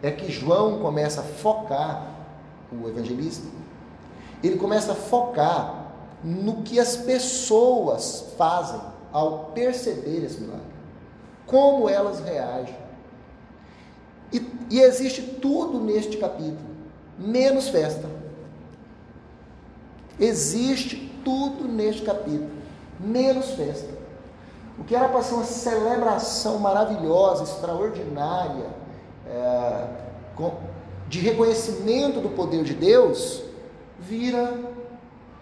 é 0.02 0.10
que 0.10 0.30
João 0.30 0.80
começa 0.80 1.20
a 1.20 1.24
focar, 1.24 2.08
o 2.70 2.88
evangelista, 2.88 3.46
ele 4.42 4.56
começa 4.56 4.92
a 4.92 4.94
focar 4.94 5.86
no 6.22 6.62
que 6.62 6.78
as 6.78 6.96
pessoas 6.96 8.32
fazem 8.36 8.80
ao 9.12 9.50
perceber 9.54 10.24
esse 10.24 10.40
milagre 10.40 10.75
como 11.46 11.88
elas 11.88 12.20
reagem. 12.20 12.76
E, 14.32 14.44
e 14.70 14.80
existe 14.80 15.22
tudo 15.22 15.80
neste 15.80 16.16
capítulo, 16.16 16.68
menos 17.18 17.68
festa. 17.68 18.08
Existe 20.18 21.12
tudo 21.24 21.68
neste 21.68 22.02
capítulo, 22.02 22.50
menos 22.98 23.50
festa. 23.50 23.94
O 24.78 24.84
que 24.84 24.94
era 24.94 25.08
para 25.08 25.22
ser 25.22 25.34
uma 25.34 25.44
celebração 25.44 26.58
maravilhosa, 26.58 27.44
extraordinária, 27.44 28.66
é, 29.26 29.86
com, 30.34 30.52
de 31.08 31.20
reconhecimento 31.20 32.20
do 32.20 32.28
poder 32.30 32.62
de 32.62 32.74
Deus, 32.74 33.42
vira 33.98 34.52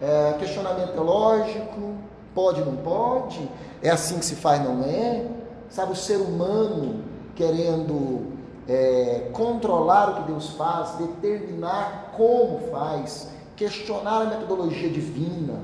é, 0.01 0.35
questionamento 0.39 0.93
teológico, 0.93 1.95
pode, 2.33 2.61
não 2.61 2.75
pode, 2.77 3.49
é 3.81 3.89
assim 3.89 4.19
que 4.19 4.25
se 4.25 4.35
faz, 4.35 4.63
não 4.63 4.83
é, 4.83 5.25
sabe, 5.69 5.93
o 5.93 5.95
ser 5.95 6.17
humano 6.17 7.03
querendo 7.35 8.33
é, 8.67 9.29
controlar 9.33 10.09
o 10.09 10.15
que 10.15 10.31
Deus 10.31 10.49
faz, 10.51 10.91
determinar 10.91 12.13
como 12.15 12.59
faz, 12.71 13.29
questionar 13.55 14.21
a 14.21 14.25
metodologia 14.25 14.89
divina. 14.89 15.59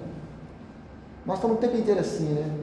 Nós 1.25 1.37
estamos 1.37 1.57
o 1.57 1.59
tempo 1.59 1.77
inteiro 1.77 1.99
assim, 1.99 2.25
né? 2.25 2.59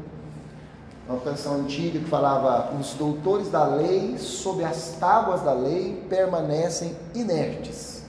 Uma 1.09 1.21
canção 1.21 1.55
antiga 1.55 1.99
que 1.99 2.05
falava: 2.05 2.75
os 2.79 2.95
doutores 2.95 3.51
da 3.51 3.65
lei, 3.65 4.19
sob 4.19 4.63
as 4.63 4.97
tábuas 5.01 5.43
da 5.43 5.53
lei, 5.53 6.05
permanecem 6.09 6.95
inertes. 7.15 8.03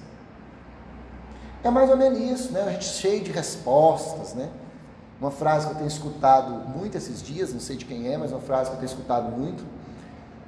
É 1.64 1.70
mais 1.70 1.90
ou 1.90 1.98
menos 1.98 2.20
isso, 2.20 2.52
né? 2.52 2.64
A 2.64 2.72
gente 2.72 2.86
cheio 2.86 3.24
de 3.24 3.32
respostas, 3.32 4.34
né? 4.34 4.50
Uma 5.20 5.32
frase 5.32 5.68
que 5.68 5.74
eu 5.74 5.78
tenho 5.78 5.88
escutado 5.88 6.52
muito 6.70 6.98
esses 6.98 7.22
dias, 7.22 7.54
não 7.54 7.60
sei 7.60 7.76
de 7.76 7.86
quem 7.86 8.08
é, 8.12 8.18
mas 8.18 8.32
uma 8.32 8.40
frase 8.40 8.70
que 8.70 8.76
eu 8.78 8.80
tenho 8.80 8.90
escutado 8.90 9.30
muito. 9.30 9.64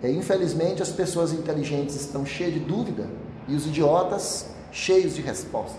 É, 0.01 0.10
infelizmente, 0.10 0.82
as 0.82 0.90
pessoas 0.90 1.34
inteligentes 1.34 1.96
estão 1.96 2.25
cheias 2.25 2.54
de 2.54 2.60
dúvida 2.60 3.08
e 3.48 3.56
os 3.56 3.68
idiotas 3.68 4.48
cheios 4.72 5.13
de 5.13 5.22
resposta. 5.22 5.78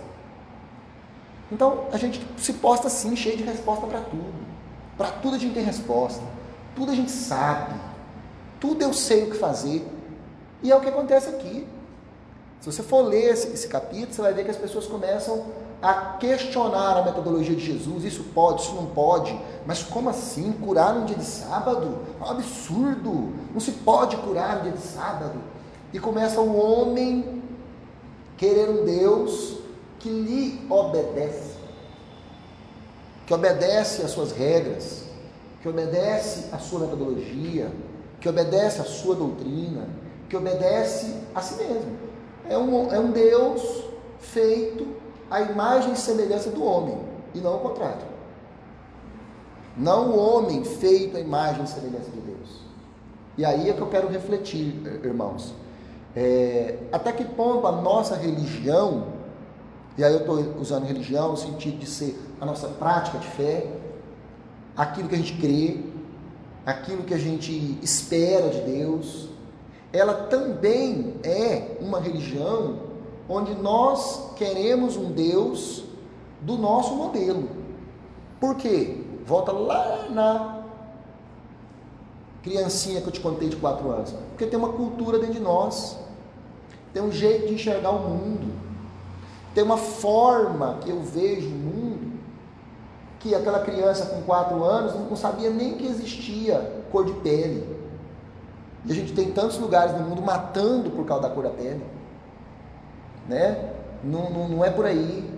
Então, 1.51 1.87
a 1.91 1.97
gente 1.97 2.25
se 2.37 2.53
posta 2.55 2.87
assim, 2.87 3.17
cheio 3.17 3.37
de 3.37 3.43
resposta 3.43 3.87
para 3.87 4.01
tudo. 4.01 4.33
Para 4.97 5.11
tudo 5.11 5.37
a 5.37 5.39
gente 5.39 5.55
tem 5.55 5.65
resposta. 5.65 6.23
Tudo 6.77 6.93
a 6.93 6.95
gente 6.95 7.11
sabe. 7.11 7.75
Tudo 8.61 8.83
eu 8.83 8.93
sei 8.93 9.25
o 9.25 9.31
que 9.31 9.37
fazer. 9.37 9.87
E 10.63 10.71
é 10.71 10.77
o 10.77 10.81
que 10.81 10.89
acontece 10.89 11.29
aqui. 11.31 11.67
Se 12.61 12.71
você 12.71 12.83
for 12.83 13.03
ler 13.03 13.33
esse, 13.33 13.49
esse 13.49 13.69
capítulo, 13.69 14.13
você 14.13 14.23
vai 14.23 14.33
ver 14.33 14.45
que 14.45 14.51
as 14.51 14.57
pessoas 14.57 14.87
começam 14.87 15.47
a 15.83 16.17
questionar 16.21 16.99
a 16.99 17.03
metodologia 17.03 17.57
de 17.57 17.67
Jesus, 17.67 18.05
isso 18.05 18.23
pode, 18.33 18.63
isso 18.63 18.75
não 18.75 18.87
pode, 18.87 19.37
mas 19.67 19.83
como 19.83 20.09
assim 20.09 20.53
curar 20.53 20.95
no 20.95 21.05
dia 21.05 21.17
de 21.17 21.25
sábado? 21.25 21.99
É 22.21 22.25
um 22.25 22.31
absurdo, 22.31 23.33
não 23.53 23.59
se 23.59 23.73
pode 23.73 24.17
curar 24.19 24.59
no 24.59 24.63
dia 24.63 24.73
de 24.73 24.81
sábado. 24.81 25.41
E 25.93 25.99
começa 25.99 26.41
o 26.41 26.49
um 26.49 26.57
homem 26.57 27.43
querer 28.37 28.71
um 28.71 28.85
Deus 28.85 29.59
que 29.99 30.09
lhe 30.09 30.67
obedece, 30.71 31.57
que 33.27 33.35
obedece 33.35 34.03
às 34.03 34.13
suas 34.13 34.31
regras, 34.31 35.03
que 35.61 35.69
obedece 35.69 36.47
à 36.53 36.59
sua 36.59 36.81
metodologia, 36.81 37.73
que 38.21 38.29
obedece 38.29 38.81
à 38.81 38.85
sua 38.85 39.17
doutrina, 39.17 39.89
que 40.29 40.37
obedece 40.37 41.13
a 41.35 41.41
si 41.41 41.57
mesmo. 41.57 41.97
É 42.49 42.57
um, 42.57 42.93
é 42.93 42.99
um 42.99 43.11
Deus 43.11 43.85
feito 44.21 45.03
a 45.33 45.41
imagem 45.41 45.95
e 45.95 45.97
semelhança 45.97 46.51
do 46.51 46.63
homem, 46.63 46.99
e 47.35 47.39
não 47.39 47.57
o 47.57 47.61
contrário. 47.61 48.03
Não 49.75 50.11
o 50.11 50.19
homem 50.19 50.63
feito 50.63 51.17
a 51.17 51.21
imagem 51.21 51.65
e 51.65 51.67
semelhança 51.67 52.11
de 52.11 52.21
Deus. 52.21 52.61
E 53.39 53.45
aí 53.47 53.71
é 53.71 53.73
que 53.73 53.81
eu 53.81 53.87
quero 53.87 54.09
refletir, 54.09 54.75
irmãos. 55.03 55.55
É, 56.15 56.77
até 56.93 57.13
que 57.13 57.25
ponto 57.25 57.67
a 57.67 57.73
nossa 57.73 58.15
religião, 58.15 59.07
e 59.97 60.05
aí 60.05 60.13
eu 60.13 60.21
estou 60.21 60.37
usando 60.61 60.85
religião 60.85 61.31
no 61.31 61.37
sentido 61.39 61.79
de 61.79 61.87
ser 61.87 62.21
a 62.39 62.45
nossa 62.45 62.69
prática 62.69 63.17
de 63.17 63.27
fé, 63.29 63.67
aquilo 64.77 65.09
que 65.09 65.15
a 65.15 65.19
gente 65.19 65.39
crê, 65.39 65.81
aquilo 66.67 67.05
que 67.05 67.15
a 67.15 67.19
gente 67.19 67.79
espera 67.83 68.51
de 68.51 68.61
Deus, 68.71 69.31
ela 69.95 70.13
também 70.13 71.15
é 71.25 71.79
uma 71.81 71.99
religião 71.99 72.92
onde 73.29 73.55
nós 73.55 74.33
queremos 74.37 74.97
um 74.97 75.11
Deus 75.13 75.85
do 76.41 76.57
nosso 76.57 76.95
modelo. 76.95 77.49
Por 78.41 78.57
quê? 78.57 79.05
Volta 79.25 79.53
lá 79.53 80.07
na 80.11 80.63
criancinha 82.43 83.01
que 83.01 83.07
eu 83.07 83.13
te 83.13 83.21
contei 83.21 83.49
de 83.49 83.57
quatro 83.57 83.91
anos. 83.91 84.13
Porque 84.31 84.47
tem 84.47 84.59
uma 84.59 84.73
cultura 84.73 85.19
dentro 85.19 85.35
de 85.35 85.41
nós, 85.41 85.97
tem 86.93 87.03
um 87.03 87.13
jeito 87.13 87.47
de 87.47 87.55
enxergar 87.55 87.91
o 87.91 88.01
mundo, 88.01 88.53
tem 89.55 89.63
uma 89.63 89.77
forma 89.77 90.79
que 90.81 90.91
eu 90.91 91.01
vejo 91.01 91.49
o 91.49 91.53
mundo, 91.53 92.13
que 93.21 93.35
aquela 93.35 93.61
criança 93.61 94.07
com 94.07 94.23
quatro 94.23 94.65
anos 94.65 94.95
não 94.95 95.15
sabia 95.15 95.49
nem 95.49 95.75
que 95.75 95.87
existia 95.87 96.85
cor 96.91 97.05
de 97.05 97.13
pele. 97.13 97.81
E 98.85 98.91
a 98.91 98.95
gente 98.95 99.13
tem 99.13 99.31
tantos 99.31 99.59
lugares 99.59 99.97
no 99.97 100.09
mundo 100.09 100.21
matando 100.21 100.91
por 100.91 101.07
causa 101.07 101.29
da 101.29 101.31
cor 101.33 101.45
da 101.45 101.51
pele 101.51 101.92
né? 103.29 103.71
Não, 104.03 104.31
não, 104.31 104.49
não 104.49 104.65
é 104.65 104.71
por 104.71 104.85
aí. 104.85 105.31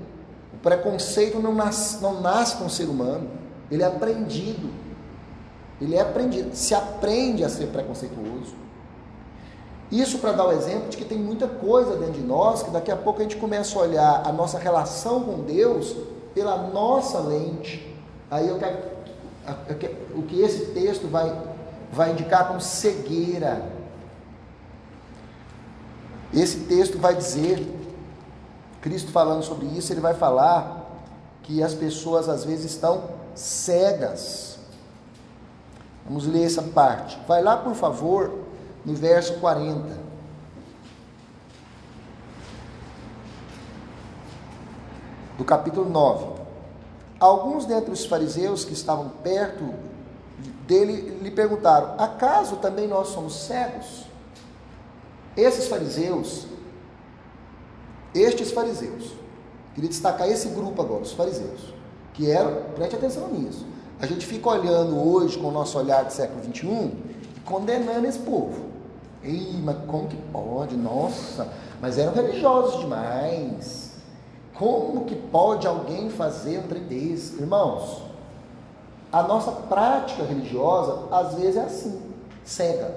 O 0.52 0.56
preconceito 0.58 1.38
não 1.38 1.54
nasce, 1.54 2.02
não 2.02 2.20
nasce 2.20 2.56
com 2.56 2.66
o 2.66 2.70
ser 2.70 2.84
humano. 2.84 3.28
ele 3.70 3.82
é 3.82 3.86
aprendido. 3.86 4.70
Ele 5.80 5.96
é 5.96 6.00
aprendido, 6.00 6.54
se 6.54 6.74
aprende 6.74 7.44
a 7.44 7.48
ser 7.48 7.66
preconceituoso. 7.66 8.54
Isso 9.90 10.18
para 10.18 10.32
dar 10.32 10.46
o 10.46 10.52
exemplo 10.52 10.88
de 10.88 10.96
que 10.96 11.04
tem 11.04 11.18
muita 11.18 11.46
coisa 11.46 11.96
dentro 11.96 12.14
de 12.14 12.22
nós 12.22 12.62
que 12.62 12.70
daqui 12.70 12.90
a 12.90 12.96
pouco 12.96 13.20
a 13.20 13.22
gente 13.22 13.36
começa 13.36 13.78
a 13.78 13.82
olhar 13.82 14.22
a 14.24 14.32
nossa 14.32 14.58
relação 14.58 15.22
com 15.22 15.42
Deus 15.42 15.94
pela 16.34 16.56
nossa 16.56 17.20
lente. 17.20 17.94
Aí 18.30 18.48
eu 18.48 18.58
quero, 18.58 18.78
eu 19.68 19.76
quero 19.76 19.96
o 20.16 20.22
que 20.22 20.40
esse 20.40 20.66
texto 20.66 21.06
vai, 21.06 21.36
vai 21.92 22.12
indicar 22.12 22.48
como 22.48 22.60
cegueira. 22.60 23.62
Esse 26.32 26.60
texto 26.60 26.98
vai 26.98 27.14
dizer, 27.14 27.64
Cristo 28.84 29.10
falando 29.10 29.42
sobre 29.42 29.64
isso, 29.68 29.94
ele 29.94 30.02
vai 30.02 30.12
falar 30.12 30.84
que 31.42 31.62
as 31.62 31.72
pessoas 31.72 32.28
às 32.28 32.44
vezes 32.44 32.66
estão 32.66 33.04
cegas. 33.34 34.58
Vamos 36.04 36.26
ler 36.26 36.44
essa 36.44 36.60
parte. 36.60 37.18
Vai 37.26 37.42
lá, 37.42 37.56
por 37.56 37.74
favor, 37.74 38.40
no 38.84 38.94
verso 38.94 39.40
40. 39.40 39.88
Do 45.38 45.44
capítulo 45.46 45.88
9. 45.88 46.42
Alguns 47.18 47.64
dentre 47.64 47.90
os 47.90 48.04
fariseus 48.04 48.66
que 48.66 48.74
estavam 48.74 49.08
perto 49.08 49.64
dele 50.66 51.20
lhe 51.22 51.30
perguntaram: 51.30 51.94
Acaso 51.96 52.56
também 52.56 52.86
nós 52.86 53.08
somos 53.08 53.46
cegos? 53.46 54.04
Esses 55.34 55.68
fariseus, 55.68 56.46
estes 58.14 58.50
fariseus, 58.50 59.12
queria 59.74 59.90
destacar 59.90 60.28
esse 60.28 60.48
grupo 60.48 60.80
agora, 60.80 61.02
os 61.02 61.12
fariseus, 61.12 61.74
que 62.12 62.30
eram, 62.30 62.70
preste 62.74 62.96
atenção 62.96 63.28
nisso. 63.28 63.66
A 64.00 64.06
gente 64.06 64.26
fica 64.26 64.48
olhando 64.48 64.96
hoje 64.96 65.38
com 65.38 65.48
o 65.48 65.52
nosso 65.52 65.78
olhar 65.78 66.04
do 66.04 66.12
século 66.12 66.40
21 66.42 66.92
e 67.36 67.40
condenando 67.44 68.06
esse 68.06 68.18
povo. 68.18 68.66
Ei, 69.22 69.58
mas 69.62 69.76
como 69.86 70.06
que 70.08 70.16
pode? 70.30 70.76
Nossa, 70.76 71.48
mas 71.80 71.98
eram 71.98 72.12
religiosos 72.12 72.80
demais. 72.80 73.92
Como 74.54 75.04
que 75.06 75.16
pode 75.16 75.66
alguém 75.66 76.10
fazer 76.10 76.58
um 76.58 76.68
trem? 76.68 76.84
Irmãos, 76.90 78.02
a 79.10 79.22
nossa 79.22 79.50
prática 79.50 80.24
religiosa 80.24 81.08
às 81.10 81.34
vezes 81.34 81.56
é 81.56 81.60
assim, 81.60 82.00
cega. 82.44 82.94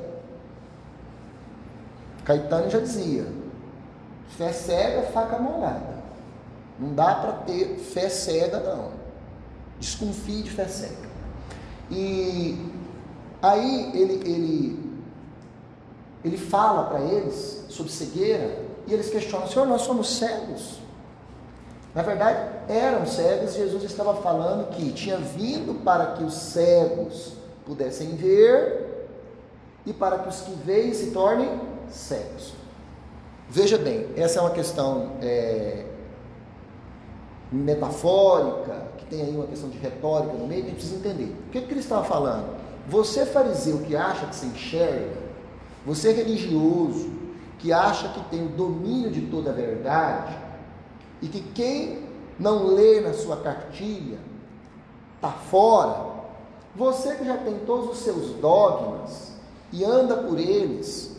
Caetano 2.26 2.70
já 2.70 2.80
dizia: 2.80 3.26
fé 4.30 4.52
cega, 4.52 5.04
faca 5.12 5.40
molhada. 5.40 5.98
Não 6.80 6.94
dá 6.94 7.16
para 7.16 7.34
ter 7.34 7.78
fé 7.78 8.10
cega, 8.10 8.60
não. 8.60 8.92
Desconfie 9.80 10.44
de 10.44 10.52
fé 10.52 10.68
cega. 10.68 11.08
E 11.90 12.72
aí 13.42 13.92
ele, 13.94 14.14
ele 14.30 14.88
ele 16.24 16.38
fala 16.38 16.86
para 16.86 17.00
eles 17.00 17.66
sobre 17.70 17.92
cegueira 17.92 18.60
e 18.86 18.94
eles 18.94 19.10
questionam: 19.10 19.48
Senhor, 19.48 19.66
nós 19.66 19.84
somos 19.84 20.18
cegos. 20.18 20.80
Na 21.96 22.04
verdade, 22.04 22.40
eram 22.68 23.06
cegos 23.06 23.56
Jesus 23.56 23.84
estava 23.84 24.16
falando 24.16 24.70
que 24.70 24.92
tinha 24.92 25.18
vindo 25.18 25.84
para 25.84 26.14
que 26.14 26.24
os 26.24 26.34
cegos 26.34 27.34
pudessem 27.66 28.16
ver 28.16 29.10
e 29.86 29.94
para 29.94 30.20
que 30.20 30.30
os 30.30 30.42
que 30.42 30.52
veem 30.52 30.94
se 30.94 31.12
tornem 31.12 31.60
cegos. 31.90 32.54
Veja 33.50 33.78
bem, 33.78 34.08
essa 34.16 34.40
é 34.40 34.42
uma 34.42 34.52
questão 34.52 35.14
é, 35.22 35.86
metafórica, 37.52 38.88
que 38.98 39.06
tem 39.06 39.22
aí 39.22 39.36
uma 39.36 39.48
questão 39.48 39.70
de 39.70 39.78
retórica 39.78 40.34
no 40.34 40.46
meio, 40.46 40.64
que 40.64 40.68
a 40.68 40.72
gente 40.72 40.80
precisa 40.80 41.00
entender. 41.00 41.36
O 41.48 41.52
que, 41.52 41.62
que 41.62 41.72
ele 41.72 41.80
estava 41.80 42.04
falando? 42.04 42.58
Você, 42.90 43.26
fariseu, 43.26 43.80
que 43.80 43.96
acha 43.96 44.26
que 44.28 44.36
se 44.36 44.46
enxerga, 44.46 45.16
você 45.86 46.12
religioso 46.12 47.10
que 47.60 47.72
acha 47.72 48.10
que 48.10 48.20
tem 48.30 48.46
o 48.46 48.50
domínio 48.50 49.10
de 49.10 49.22
toda 49.22 49.50
a 49.50 49.54
verdade 49.54 50.38
e 51.22 51.28
que 51.28 51.42
quem 51.54 52.04
não 52.38 52.68
lê 52.68 53.02
na 53.02 53.14
sua 53.14 53.38
cartilha 53.38 54.20
está 55.16 55.32
fora, 55.32 56.18
você 56.76 57.16
que 57.16 57.26
já 57.26 57.38
tem 57.38 57.58
todos 57.66 57.90
os 57.90 57.98
seus 58.00 58.32
dogmas 58.36 59.32
e 59.72 59.84
anda 59.84 60.18
por 60.18 60.38
eles 60.38 61.17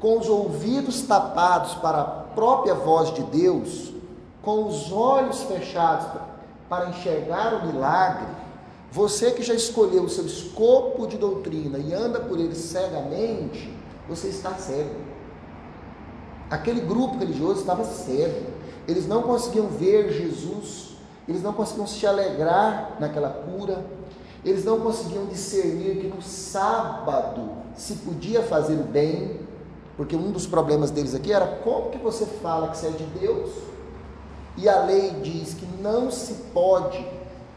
com 0.00 0.18
os 0.18 0.28
ouvidos 0.28 1.02
tapados 1.02 1.74
para 1.74 2.00
a 2.00 2.04
própria 2.04 2.74
voz 2.74 3.12
de 3.14 3.22
Deus, 3.22 3.92
com 4.42 4.66
os 4.66 4.92
olhos 4.92 5.42
fechados 5.42 6.06
para 6.68 6.90
enxergar 6.90 7.54
o 7.54 7.66
milagre, 7.66 8.26
você 8.90 9.32
que 9.32 9.42
já 9.42 9.54
escolheu 9.54 10.04
o 10.04 10.08
seu 10.08 10.24
escopo 10.24 11.06
de 11.06 11.18
doutrina 11.18 11.78
e 11.78 11.92
anda 11.92 12.20
por 12.20 12.38
ele 12.38 12.54
cegamente, 12.54 13.72
você 14.08 14.28
está 14.28 14.54
cego. 14.54 14.94
Aquele 16.50 16.80
grupo 16.80 17.18
religioso 17.18 17.60
estava 17.60 17.84
cego. 17.84 18.46
Eles 18.86 19.06
não 19.06 19.22
conseguiam 19.22 19.66
ver 19.66 20.10
Jesus, 20.12 20.96
eles 21.28 21.42
não 21.42 21.52
conseguiam 21.52 21.86
se 21.86 22.06
alegrar 22.06 22.96
naquela 22.98 23.28
cura, 23.28 23.84
eles 24.42 24.64
não 24.64 24.80
conseguiam 24.80 25.26
discernir 25.26 26.00
que 26.00 26.06
no 26.06 26.22
sábado 26.22 27.50
se 27.76 27.94
podia 27.96 28.42
fazer 28.42 28.74
o 28.74 28.84
bem, 28.84 29.40
porque 29.98 30.14
um 30.14 30.30
dos 30.30 30.46
problemas 30.46 30.92
deles 30.92 31.12
aqui 31.12 31.32
era 31.32 31.44
como 31.44 31.90
que 31.90 31.98
você 31.98 32.24
fala 32.24 32.68
que 32.68 32.78
você 32.78 32.86
é 32.86 32.90
de 32.90 33.04
Deus 33.18 33.50
e 34.56 34.68
a 34.68 34.84
lei 34.84 35.10
diz 35.22 35.54
que 35.54 35.66
não 35.82 36.08
se 36.08 36.34
pode 36.54 37.04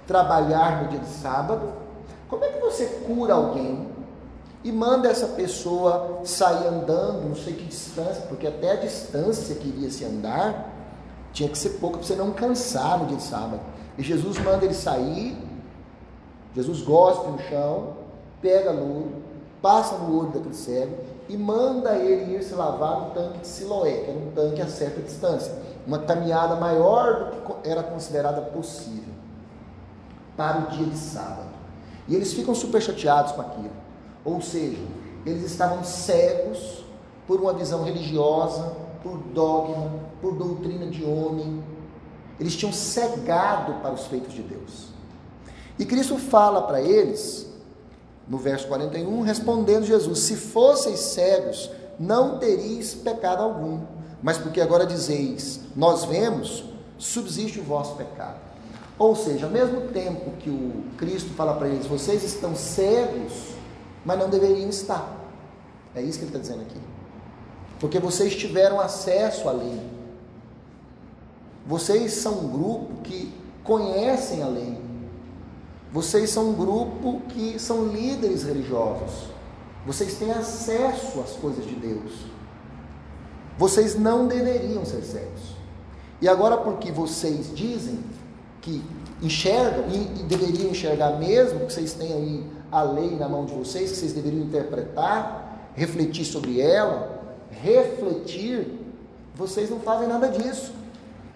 trabalhar 0.08 0.82
no 0.82 0.90
dia 0.90 1.00
de 1.00 1.08
sábado, 1.08 1.72
como 2.28 2.44
é 2.44 2.48
que 2.48 2.60
você 2.60 2.86
cura 3.06 3.36
alguém 3.36 3.88
e 4.64 4.72
manda 4.72 5.08
essa 5.08 5.28
pessoa 5.28 6.22
sair 6.24 6.66
andando, 6.66 7.30
não 7.30 7.36
sei 7.36 7.54
que 7.54 7.64
distância, 7.64 8.24
porque 8.28 8.48
até 8.48 8.72
a 8.72 8.76
distância 8.78 9.56
que 9.56 9.68
iria 9.68 9.92
se 9.92 10.04
andar 10.04 10.74
tinha 11.32 11.48
que 11.48 11.58
ser 11.58 11.78
pouca 11.80 12.00
para 12.00 12.08
você 12.08 12.16
não 12.16 12.32
cansar 12.32 13.00
no 13.00 13.06
dia 13.06 13.18
de 13.18 13.24
sábado. 13.24 13.62
E 14.00 14.02
Jesus 14.02 14.40
manda 14.40 14.66
ele 14.66 14.74
sair, 14.74 15.38
Jesus 16.56 16.82
gospe 16.82 17.30
no 17.30 17.40
chão, 17.40 17.98
pega 18.42 18.72
louro, 18.72 19.12
passa 19.62 19.96
no 19.96 20.20
olho 20.20 20.30
daquele 20.30 20.56
cego 20.56 21.11
e 21.32 21.38
manda 21.38 21.96
ele 21.96 22.36
ir 22.36 22.44
se 22.44 22.54
lavar 22.54 23.00
no 23.00 23.12
tanque 23.12 23.40
de 23.40 23.48
Siloé, 23.48 24.00
que 24.00 24.10
era 24.10 24.20
um 24.20 24.32
tanque 24.32 24.62
a 24.62 24.68
certa 24.68 25.02
distância, 25.02 25.58
uma 25.88 26.00
caminhada 26.00 26.58
maior 26.58 27.32
do 27.32 27.54
que 27.54 27.70
era 27.70 27.82
considerada 27.82 28.42
possível 28.42 29.14
para 30.36 30.60
o 30.60 30.68
dia 30.72 30.88
de 30.88 30.98
sábado. 30.98 31.48
E 32.06 32.16
eles 32.16 32.34
ficam 32.34 32.54
super 32.54 32.82
chateados 32.82 33.32
com 33.32 33.40
aquilo. 33.40 33.72
Ou 34.26 34.42
seja, 34.42 34.84
eles 35.26 35.46
estavam 35.46 35.82
cegos 35.86 36.84
por 37.26 37.40
uma 37.40 37.54
visão 37.54 37.86
religiosa, 37.86 38.74
por 39.02 39.18
dogma, 39.34 39.90
por 40.22 40.36
doutrina 40.36 40.88
de 40.88 41.06
homem. 41.06 41.64
Eles 42.42 42.58
tinham 42.58 42.74
cegado 42.74 43.76
para 43.76 43.94
os 43.94 44.06
feitos 44.08 44.34
de 44.34 44.42
Deus. 44.42 44.90
E 45.80 45.86
Cristo 45.86 46.18
fala 46.18 46.64
para 46.64 46.82
eles, 46.82 47.50
no 48.28 48.38
verso 48.38 48.68
41, 48.68 49.22
respondendo 49.22 49.86
Jesus: 49.86 50.20
Se 50.20 50.36
fosseis 50.36 51.00
cegos, 51.00 51.70
não 52.00 52.40
teríeis 52.40 52.94
pecado 52.94 53.44
algum. 53.44 53.82
Mas 54.22 54.38
porque 54.38 54.62
agora 54.62 54.86
dizeis, 54.86 55.62
nós 55.76 56.06
vemos, 56.06 56.64
subsiste 56.98 57.60
o 57.60 57.64
vosso 57.64 57.96
pecado. 57.96 58.40
Ou 58.98 59.16
seja, 59.16 59.48
ao 59.48 59.52
mesmo 59.52 59.82
tempo 59.88 60.32
que 60.38 60.50
o 60.50 60.84
Cristo 60.98 61.32
fala 61.32 61.56
para 61.56 61.68
eles, 61.68 61.88
vocês 61.88 62.24
estão 62.24 62.56
cegos, 62.56 63.34
mas 64.06 64.20
não 64.20 64.30
deveriam 64.30 64.70
estar. 64.70 65.18
É 65.96 66.02
isso 66.02 66.20
que 66.20 66.26
ele 66.26 66.30
está 66.30 66.40
dizendo 66.40 66.62
aqui. 66.62 66.80
Porque 67.80 68.00
vocês 68.00 68.36
tiveram 68.36 68.80
acesso 68.80 69.50
à 69.50 69.52
lei. 69.52 69.82
Vocês 71.66 72.14
são 72.14 72.34
um 72.34 72.48
grupo 72.50 73.02
que 73.04 73.34
conhecem 73.64 74.44
a 74.44 74.48
lei. 74.48 74.78
Vocês 75.92 76.30
são 76.30 76.50
um 76.50 76.54
grupo 76.54 77.22
que 77.30 77.60
são 77.60 77.88
líderes 77.88 78.44
religiosos. 78.44 79.30
Vocês 79.86 80.16
têm 80.16 80.32
acesso 80.32 81.20
às 81.20 81.32
coisas 81.32 81.66
de 81.66 81.76
Deus. 81.76 82.26
Vocês 83.58 83.98
não 83.98 84.28
deveriam 84.28 84.86
ser 84.86 85.04
cegos. 85.04 85.56
E 86.22 86.30
agora, 86.30 86.58
porque 86.58 86.92
vocês 86.92 87.52
dizem, 87.54 88.00
que 88.62 88.82
enxergam 89.22 89.86
e, 89.90 90.22
e 90.22 90.24
deveriam 90.24 90.70
enxergar 90.70 91.18
mesmo, 91.18 91.62
que 91.62 91.74
vocês 91.74 91.94
têm 91.94 92.14
aí 92.14 92.46
a 92.72 92.84
lei 92.84 93.16
na 93.18 93.28
mão 93.28 93.46
de 93.46 93.54
vocês, 93.54 93.92
que 93.92 93.98
vocês 93.98 94.14
deveriam 94.14 94.44
interpretar, 94.44 95.72
refletir 95.76 96.26
sobre 96.26 96.62
ela, 96.62 97.20
refletir, 97.50 98.80
vocês 99.36 99.70
não 99.70 99.80
fazem 99.80 100.08
nada 100.08 100.30
disso. 100.30 100.74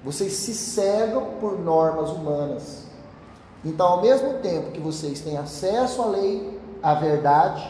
Vocês 0.03 0.33
se 0.33 0.53
cegam 0.53 1.31
por 1.41 1.59
normas 1.59 2.11
humanas. 2.11 2.84
Então, 3.65 3.87
ao 3.87 4.01
mesmo 4.01 4.35
tempo 4.35 4.71
que 4.71 4.79
vocês 4.79 5.21
têm 5.21 5.37
acesso 5.37 6.03
à 6.03 6.05
lei, 6.05 6.59
à 6.83 6.93
verdade, 6.93 7.67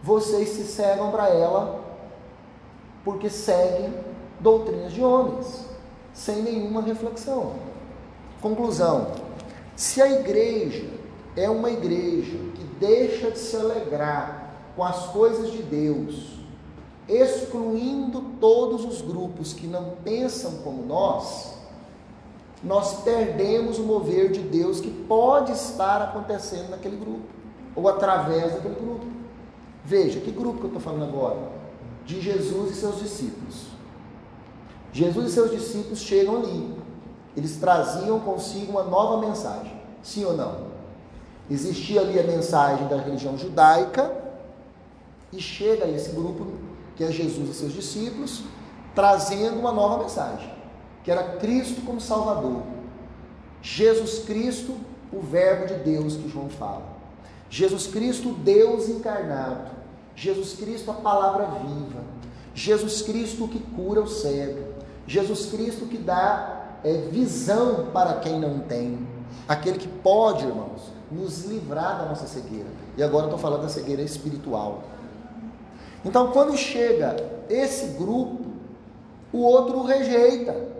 vocês 0.00 0.50
se 0.50 0.62
cegam 0.64 1.10
para 1.10 1.28
ela 1.28 1.82
porque 3.04 3.28
seguem 3.28 3.92
doutrinas 4.38 4.92
de 4.92 5.02
homens, 5.02 5.64
sem 6.12 6.42
nenhuma 6.42 6.80
reflexão. 6.80 7.54
Conclusão: 8.40 9.08
Se 9.74 10.00
a 10.00 10.20
igreja 10.20 10.88
é 11.36 11.50
uma 11.50 11.70
igreja 11.70 12.38
que 12.54 12.64
deixa 12.78 13.32
de 13.32 13.38
se 13.38 13.56
alegrar 13.56 14.52
com 14.76 14.84
as 14.84 15.06
coisas 15.06 15.50
de 15.50 15.62
Deus, 15.62 16.38
excluindo 17.08 18.20
todos 18.40 18.84
os 18.84 19.02
grupos 19.02 19.52
que 19.52 19.66
não 19.66 19.94
pensam 20.04 20.58
como 20.62 20.84
nós, 20.86 21.53
nós 22.64 23.02
perdemos 23.02 23.78
o 23.78 23.82
mover 23.82 24.32
de 24.32 24.40
Deus 24.40 24.80
que 24.80 24.90
pode 24.90 25.52
estar 25.52 26.00
acontecendo 26.00 26.70
naquele 26.70 26.96
grupo, 26.96 27.26
ou 27.76 27.88
através 27.88 28.54
daquele 28.54 28.74
grupo. 28.74 29.04
Veja, 29.84 30.18
que 30.20 30.30
grupo 30.30 30.58
que 30.58 30.64
eu 30.64 30.68
estou 30.68 30.80
falando 30.80 31.04
agora? 31.04 31.38
De 32.06 32.20
Jesus 32.20 32.70
e 32.70 32.74
seus 32.74 32.98
discípulos. 32.98 33.66
Jesus 34.92 35.26
e 35.26 35.32
seus 35.32 35.50
discípulos 35.50 35.98
chegam 35.98 36.36
ali, 36.36 36.74
eles 37.36 37.56
traziam 37.56 38.20
consigo 38.20 38.72
uma 38.72 38.84
nova 38.84 39.26
mensagem, 39.26 39.72
sim 40.02 40.24
ou 40.24 40.36
não? 40.36 40.72
Existia 41.50 42.00
ali 42.00 42.18
a 42.18 42.22
mensagem 42.22 42.86
da 42.88 42.96
religião 42.96 43.36
judaica, 43.36 44.22
e 45.32 45.40
chega 45.40 45.86
esse 45.86 46.10
grupo, 46.10 46.46
que 46.94 47.02
é 47.02 47.10
Jesus 47.10 47.50
e 47.50 47.54
seus 47.54 47.72
discípulos, 47.72 48.44
trazendo 48.94 49.58
uma 49.58 49.72
nova 49.72 49.98
mensagem, 50.02 50.48
que 51.04 51.10
era 51.10 51.36
Cristo 51.36 51.82
como 51.82 52.00
Salvador. 52.00 52.62
Jesus 53.62 54.20
Cristo, 54.20 54.74
o 55.12 55.20
Verbo 55.20 55.66
de 55.66 55.74
Deus 55.74 56.16
que 56.16 56.28
João 56.28 56.48
fala. 56.48 56.82
Jesus 57.48 57.86
Cristo, 57.86 58.32
Deus 58.32 58.88
encarnado. 58.88 59.70
Jesus 60.16 60.54
Cristo, 60.54 60.90
a 60.90 60.94
palavra 60.94 61.46
viva. 61.60 62.02
Jesus 62.54 63.02
Cristo 63.02 63.46
que 63.46 63.58
cura 63.58 64.00
o 64.00 64.08
cego. 64.08 64.74
Jesus 65.06 65.46
Cristo 65.46 65.86
que 65.86 65.98
dá 65.98 66.78
é, 66.82 66.92
visão 67.10 67.86
para 67.92 68.14
quem 68.14 68.40
não 68.40 68.60
tem. 68.60 69.06
Aquele 69.46 69.78
que 69.78 69.88
pode, 69.88 70.44
irmãos, 70.44 70.92
nos 71.10 71.44
livrar 71.44 71.98
da 71.98 72.06
nossa 72.06 72.26
cegueira. 72.26 72.68
E 72.96 73.02
agora 73.02 73.26
estou 73.26 73.38
falando 73.38 73.62
da 73.62 73.68
cegueira 73.68 74.02
espiritual. 74.02 74.84
Então, 76.04 76.30
quando 76.32 76.56
chega 76.56 77.16
esse 77.48 77.98
grupo, 77.98 78.44
o 79.32 79.40
outro 79.40 79.82
rejeita. 79.82 80.73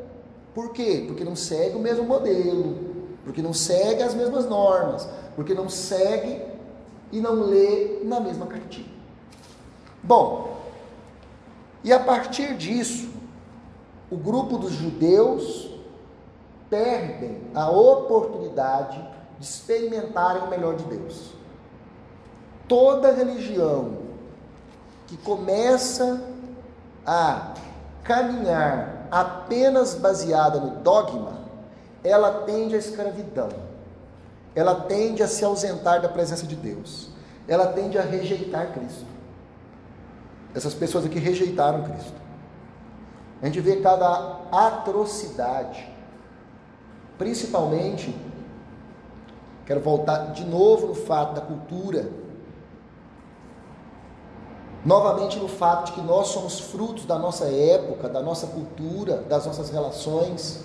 Por 0.55 0.73
quê? 0.73 1.05
Porque 1.07 1.25
não 1.25 1.35
segue 1.35 1.77
o 1.77 1.81
mesmo 1.81 2.05
modelo, 2.05 2.79
porque 3.25 3.43
não 3.43 3.53
segue 3.53 4.03
as 4.03 4.15
mesmas 4.15 4.47
normas, 4.47 5.09
porque 5.35 5.53
não 5.53 5.69
segue 5.69 6.41
e 7.11 7.21
não 7.21 7.43
lê 7.43 8.01
na 8.05 8.21
mesma 8.21 8.47
cartilha. 8.47 8.95
Bom, 10.03 10.59
e 11.83 11.93
a 11.93 11.99
partir 11.99 12.57
disso, 12.57 13.11
o 14.11 14.17
grupo 14.17 14.57
dos 14.59 14.73
judeus 14.73 15.71
perdem 16.71 17.41
a 17.55 17.71
oportunidade 17.71 18.97
de 19.39 19.45
experimentarem 19.45 20.43
o 20.43 20.49
melhor 20.49 20.77
de 20.77 20.85
Deus. 20.85 21.33
Toda 22.69 23.13
religião 23.13 23.99
que 25.07 25.17
começa 25.19 26.23
a 27.05 27.55
caminhar 28.03 28.94
apenas 29.15 29.95
baseada 29.95 30.59
no 30.59 30.77
dogma, 30.81 31.39
ela 32.03 32.43
tende 32.45 32.75
à 32.75 32.79
escravidão. 32.79 33.49
Ela 34.55 34.75
tende 34.75 35.23
a 35.23 35.29
se 35.29 35.45
ausentar 35.45 36.01
da 36.01 36.09
presença 36.09 36.47
de 36.47 36.55
Deus. 36.55 37.09
Ela 37.49 37.67
tende 37.69 37.99
a 37.99 38.03
rejeitar 38.03 38.73
Cristo. 38.73 39.07
Essas 40.55 40.75
pessoas 40.75 41.05
aqui 41.05 41.19
rejeitaram 41.19 41.83
Cristo. 41.83 42.15
A 43.43 43.47
gente 43.47 43.61
vê 43.61 43.77
cada 43.77 44.41
atrocidade 44.53 45.95
Principalmente, 47.19 48.15
quero 49.65 49.81
voltar 49.81 50.33
de 50.33 50.45
novo 50.45 50.89
no 50.89 50.95
fato 50.95 51.35
da 51.35 51.41
cultura, 51.41 52.09
novamente 54.85 55.39
no 55.39 55.49
fato 55.49 55.87
de 55.87 55.93
que 55.93 56.01
nós 56.01 56.29
somos 56.29 56.61
frutos 56.61 57.05
da 57.05 57.19
nossa 57.19 57.47
época, 57.47 58.09
da 58.09 58.23
nossa 58.23 58.47
cultura, 58.47 59.19
das 59.29 59.47
nossas 59.47 59.71
relações, 59.71 60.65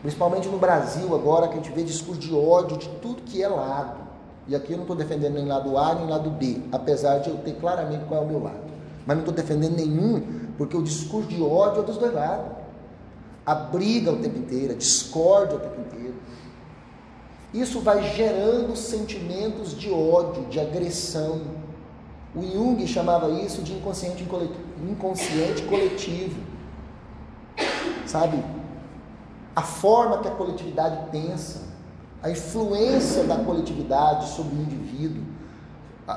principalmente 0.00 0.48
no 0.48 0.58
Brasil 0.58 1.14
agora, 1.14 1.48
que 1.48 1.54
a 1.54 1.56
gente 1.56 1.72
vê 1.72 1.82
discurso 1.82 2.20
de 2.20 2.34
ódio 2.34 2.76
de 2.76 2.88
tudo 3.00 3.22
que 3.22 3.42
é 3.42 3.48
lado. 3.48 4.00
E 4.46 4.54
aqui 4.54 4.72
eu 4.72 4.76
não 4.76 4.84
estou 4.84 4.96
defendendo 4.96 5.34
nem 5.34 5.46
lado 5.46 5.76
A 5.78 5.94
nem 5.94 6.08
lado 6.08 6.30
B, 6.30 6.60
apesar 6.72 7.18
de 7.18 7.30
eu 7.30 7.36
ter 7.38 7.54
claramente 7.54 8.04
qual 8.06 8.22
é 8.22 8.24
o 8.24 8.28
meu 8.28 8.42
lado. 8.42 8.72
Mas 9.06 9.16
não 9.16 9.22
estou 9.22 9.34
defendendo 9.34 9.76
nenhum, 9.76 10.50
porque 10.58 10.76
o 10.76 10.82
discurso 10.82 11.28
de 11.28 11.42
ódio 11.42 11.82
é 11.82 11.84
dos 11.84 11.96
dois 11.96 12.12
lados 12.12 12.62
a 13.44 13.54
briga 13.54 14.12
o 14.12 14.18
tempo 14.18 14.38
inteiro, 14.38 14.72
a 14.72 14.76
discórdia 14.76 15.56
o 15.56 15.60
tempo 15.60 15.80
inteiro. 15.80 16.14
Isso 17.52 17.80
vai 17.80 18.02
gerando 18.14 18.74
sentimentos 18.76 19.76
de 19.76 19.90
ódio, 19.90 20.44
de 20.46 20.58
agressão. 20.60 21.40
O 22.34 22.42
Jung 22.42 22.86
chamava 22.86 23.28
isso 23.30 23.62
de 23.62 23.74
inconsciente, 23.74 24.26
inconsciente 24.82 25.62
coletivo. 25.64 26.40
Sabe? 28.06 28.42
A 29.54 29.62
forma 29.62 30.18
que 30.18 30.28
a 30.28 30.30
coletividade 30.30 31.10
pensa, 31.10 31.60
a 32.22 32.30
influência 32.30 33.24
da 33.24 33.36
coletividade 33.36 34.28
sobre 34.28 34.56
o 34.56 34.62
indivíduo. 34.62 35.22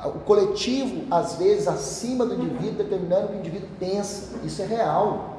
O 0.06 0.20
coletivo, 0.20 1.06
às 1.12 1.36
vezes, 1.36 1.68
acima 1.68 2.26
do 2.26 2.34
indivíduo, 2.36 2.78
determinando 2.78 3.26
o 3.26 3.28
que 3.30 3.36
o 3.36 3.40
indivíduo 3.40 3.70
pensa. 3.78 4.38
Isso 4.44 4.62
é 4.62 4.66
real. 4.66 5.38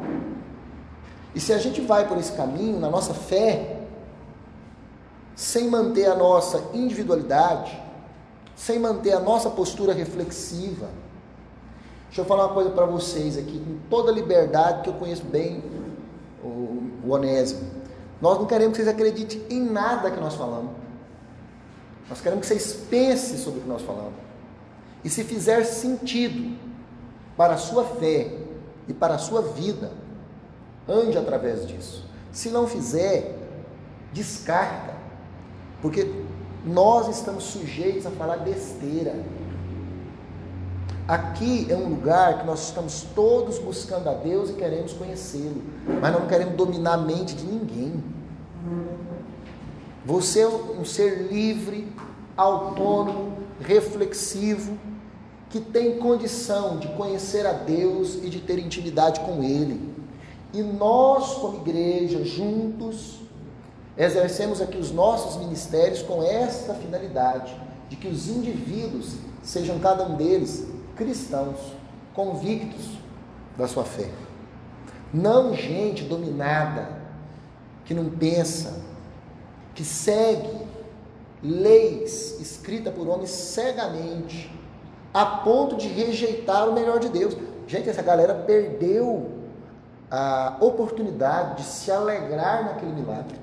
E 1.34 1.40
se 1.40 1.52
a 1.52 1.58
gente 1.58 1.80
vai 1.80 2.06
por 2.06 2.18
esse 2.18 2.32
caminho, 2.32 2.78
na 2.78 2.88
nossa 2.88 3.12
fé, 3.12 3.80
sem 5.34 5.68
manter 5.68 6.06
a 6.06 6.14
nossa 6.14 6.70
individualidade, 6.72 7.85
sem 8.56 8.78
manter 8.78 9.12
a 9.12 9.20
nossa 9.20 9.50
postura 9.50 9.92
reflexiva, 9.92 10.88
deixa 12.06 12.22
eu 12.22 12.24
falar 12.24 12.46
uma 12.46 12.54
coisa 12.54 12.70
para 12.70 12.86
vocês 12.86 13.38
aqui, 13.38 13.60
com 13.60 13.78
toda 13.88 14.10
liberdade, 14.10 14.82
que 14.82 14.88
eu 14.88 14.94
conheço 14.94 15.24
bem 15.24 15.62
o, 16.42 16.48
o 17.04 17.10
Onésimo. 17.10 17.70
Nós 18.20 18.38
não 18.38 18.46
queremos 18.46 18.76
que 18.76 18.82
vocês 18.82 18.92
acreditem 18.92 19.44
em 19.50 19.60
nada 19.60 20.10
que 20.10 20.18
nós 20.18 20.34
falamos. 20.34 20.72
Nós 22.08 22.20
queremos 22.20 22.48
que 22.48 22.54
vocês 22.54 22.72
pensem 22.88 23.36
sobre 23.36 23.60
o 23.60 23.62
que 23.62 23.68
nós 23.68 23.82
falamos. 23.82 24.14
E 25.04 25.10
se 25.10 25.22
fizer 25.22 25.62
sentido 25.64 26.56
para 27.36 27.54
a 27.54 27.58
sua 27.58 27.84
fé 27.84 28.32
e 28.88 28.94
para 28.94 29.16
a 29.16 29.18
sua 29.18 29.42
vida, 29.42 29.92
Ande 30.88 31.18
através 31.18 31.66
disso. 31.66 32.04
Se 32.30 32.48
não 32.48 32.66
fizer, 32.66 33.36
descarta. 34.12 34.94
Porque 35.82 36.04
nós 36.66 37.08
estamos 37.08 37.44
sujeitos 37.44 38.04
a 38.06 38.10
falar 38.10 38.38
besteira. 38.38 39.14
Aqui 41.06 41.68
é 41.70 41.76
um 41.76 41.90
lugar 41.90 42.40
que 42.40 42.46
nós 42.46 42.64
estamos 42.64 43.06
todos 43.14 43.58
buscando 43.58 44.08
a 44.10 44.12
Deus 44.14 44.50
e 44.50 44.54
queremos 44.54 44.92
conhecê-lo, 44.92 45.62
mas 46.00 46.12
não 46.12 46.26
queremos 46.26 46.56
dominar 46.56 46.94
a 46.94 46.96
mente 46.96 47.36
de 47.36 47.44
ninguém. 47.44 48.02
Você 50.04 50.40
é 50.40 50.48
um 50.48 50.84
ser 50.84 51.28
livre, 51.30 51.86
autônomo, 52.36 53.38
reflexivo, 53.60 54.76
que 55.48 55.60
tem 55.60 55.98
condição 55.98 56.78
de 56.78 56.88
conhecer 56.88 57.46
a 57.46 57.52
Deus 57.52 58.16
e 58.16 58.28
de 58.28 58.40
ter 58.40 58.58
intimidade 58.58 59.20
com 59.20 59.44
Ele. 59.44 59.94
E 60.52 60.62
nós, 60.62 61.34
como 61.34 61.58
igreja, 61.58 62.24
juntos, 62.24 63.20
exercemos 63.96 64.60
aqui 64.60 64.76
os 64.76 64.90
nossos 64.90 65.36
ministérios 65.36 66.02
com 66.02 66.22
esta 66.22 66.74
finalidade, 66.74 67.54
de 67.88 67.96
que 67.96 68.08
os 68.08 68.28
indivíduos 68.28 69.16
sejam 69.42 69.78
cada 69.78 70.04
um 70.04 70.16
deles 70.16 70.66
cristãos, 70.96 71.58
convictos 72.14 72.98
da 73.56 73.66
sua 73.68 73.84
fé. 73.84 74.10
Não 75.12 75.54
gente 75.54 76.04
dominada, 76.04 76.88
que 77.84 77.94
não 77.94 78.10
pensa, 78.10 78.82
que 79.74 79.84
segue 79.84 80.66
leis 81.42 82.40
escritas 82.40 82.92
por 82.92 83.06
homens 83.08 83.30
cegamente, 83.30 84.52
a 85.14 85.24
ponto 85.24 85.76
de 85.76 85.88
rejeitar 85.88 86.68
o 86.68 86.72
melhor 86.72 86.98
de 86.98 87.08
Deus. 87.08 87.36
Gente, 87.66 87.88
essa 87.88 88.02
galera 88.02 88.34
perdeu 88.34 89.30
a 90.10 90.56
oportunidade 90.60 91.62
de 91.62 91.68
se 91.68 91.90
alegrar 91.90 92.64
naquele 92.64 92.92
milagre, 92.92 93.36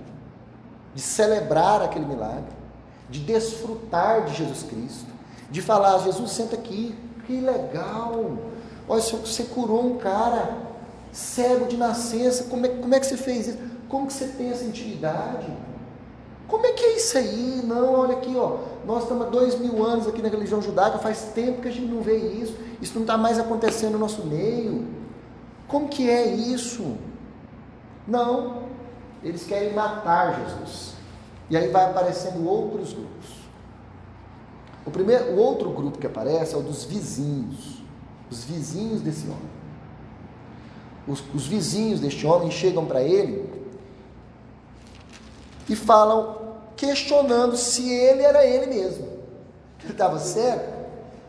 de 0.94 1.02
celebrar 1.02 1.82
aquele 1.82 2.06
milagre, 2.06 2.52
de 3.10 3.20
desfrutar 3.20 4.26
de 4.26 4.36
Jesus 4.36 4.64
Cristo, 4.64 5.08
de 5.50 5.62
falar: 5.62 6.00
Jesus, 6.00 6.32
senta 6.32 6.56
aqui, 6.56 6.96
que 7.26 7.40
legal! 7.40 8.38
Olha, 8.88 9.02
você 9.02 9.44
curou 9.44 9.86
um 9.86 9.98
cara 9.98 10.58
cego 11.12 11.66
de 11.66 11.78
nascença, 11.78 12.46
como 12.46 12.66
é, 12.66 12.70
como 12.70 12.94
é 12.94 13.00
que 13.00 13.06
você 13.06 13.18
fez 13.18 13.48
isso? 13.48 13.60
Como 13.88 14.08
que 14.08 14.14
você 14.14 14.28
tem 14.28 14.50
essa 14.50 14.64
intimidade? 14.64 15.48
Como 16.48 16.66
é 16.66 16.72
que 16.72 16.84
é 16.84 16.98
isso 16.98 17.18
aí? 17.18 17.62
Não, 17.64 17.94
olha 17.94 18.18
aqui, 18.18 18.36
ó. 18.36 18.58
Nós 18.86 19.04
estamos 19.04 19.28
há 19.28 19.30
dois 19.30 19.58
mil 19.58 19.84
anos 19.84 20.08
aqui 20.08 20.22
na 20.22 20.30
religião 20.30 20.62
judaica, 20.62 20.98
faz 20.98 21.32
tempo 21.34 21.62
que 21.62 21.68
a 21.68 21.72
gente 21.72 21.88
não 21.88 22.02
vê 22.02 22.18
isso. 22.18 22.56
Isso 22.82 22.94
não 22.96 23.04
está 23.04 23.18
mais 23.18 23.40
acontecendo 23.40 23.94
no 23.94 24.00
nosso 24.00 24.26
meio. 24.26 24.86
Como 25.68 25.88
que 25.88 26.10
é 26.10 26.28
isso? 26.28 26.98
Não, 28.08 28.63
eles 29.24 29.46
querem 29.46 29.74
matar 29.74 30.40
Jesus. 30.42 30.94
E 31.50 31.58
aí 31.58 31.70
vai 31.70 31.86
aparecendo 31.86 32.48
outros 32.48 32.94
grupos. 32.94 33.44
O, 34.86 34.92
primeiro, 34.92 35.34
o 35.34 35.38
outro 35.38 35.70
grupo 35.70 35.98
que 35.98 36.08
aparece 36.08 36.56
é 36.56 36.58
o 36.58 36.62
dos 36.62 36.84
vizinhos. 36.84 37.82
Os 38.30 38.44
vizinhos 38.44 39.02
desse 39.02 39.26
homem. 39.26 39.54
Os, 41.08 41.24
os 41.34 41.46
vizinhos 41.46 42.00
deste 42.00 42.26
homem 42.26 42.50
chegam 42.50 42.86
para 42.86 43.02
ele 43.02 43.52
e 45.70 45.76
falam, 45.76 46.56
questionando 46.76 47.56
se 47.56 47.90
ele 47.90 48.24
era 48.24 48.46
ele 48.46 48.68
mesmo. 48.68 49.08
Ele 49.84 49.92
estava 49.92 50.20
certo. 50.20 50.74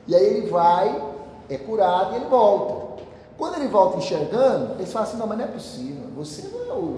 E 0.07 0.15
aí 0.15 0.25
ele 0.25 0.49
vai, 0.49 1.03
é 1.49 1.57
curado 1.57 2.15
e 2.15 2.17
ele 2.17 2.27
volta. 2.27 3.03
Quando 3.37 3.57
ele 3.57 3.69
volta 3.69 3.99
enxergando, 3.99 4.75
eles 4.75 4.93
falam 4.93 5.09
assim: 5.09 5.17
não, 5.17 5.27
mas 5.27 5.39
não 5.39 5.45
é 5.45 5.49
possível. 5.49 6.05
Você 6.17 6.49
não 6.49 6.61
é 6.61 6.73
o 6.73 6.95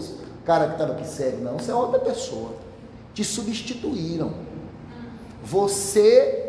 cara 0.46 0.68
que 0.68 0.72
estava 0.72 0.92
aqui 0.92 1.06
cego, 1.06 1.42
não. 1.42 1.58
Você 1.58 1.70
é 1.70 1.74
outra 1.74 1.98
pessoa. 1.98 2.52
Te 3.12 3.24
substituíram. 3.24 4.32
Você 5.42 6.46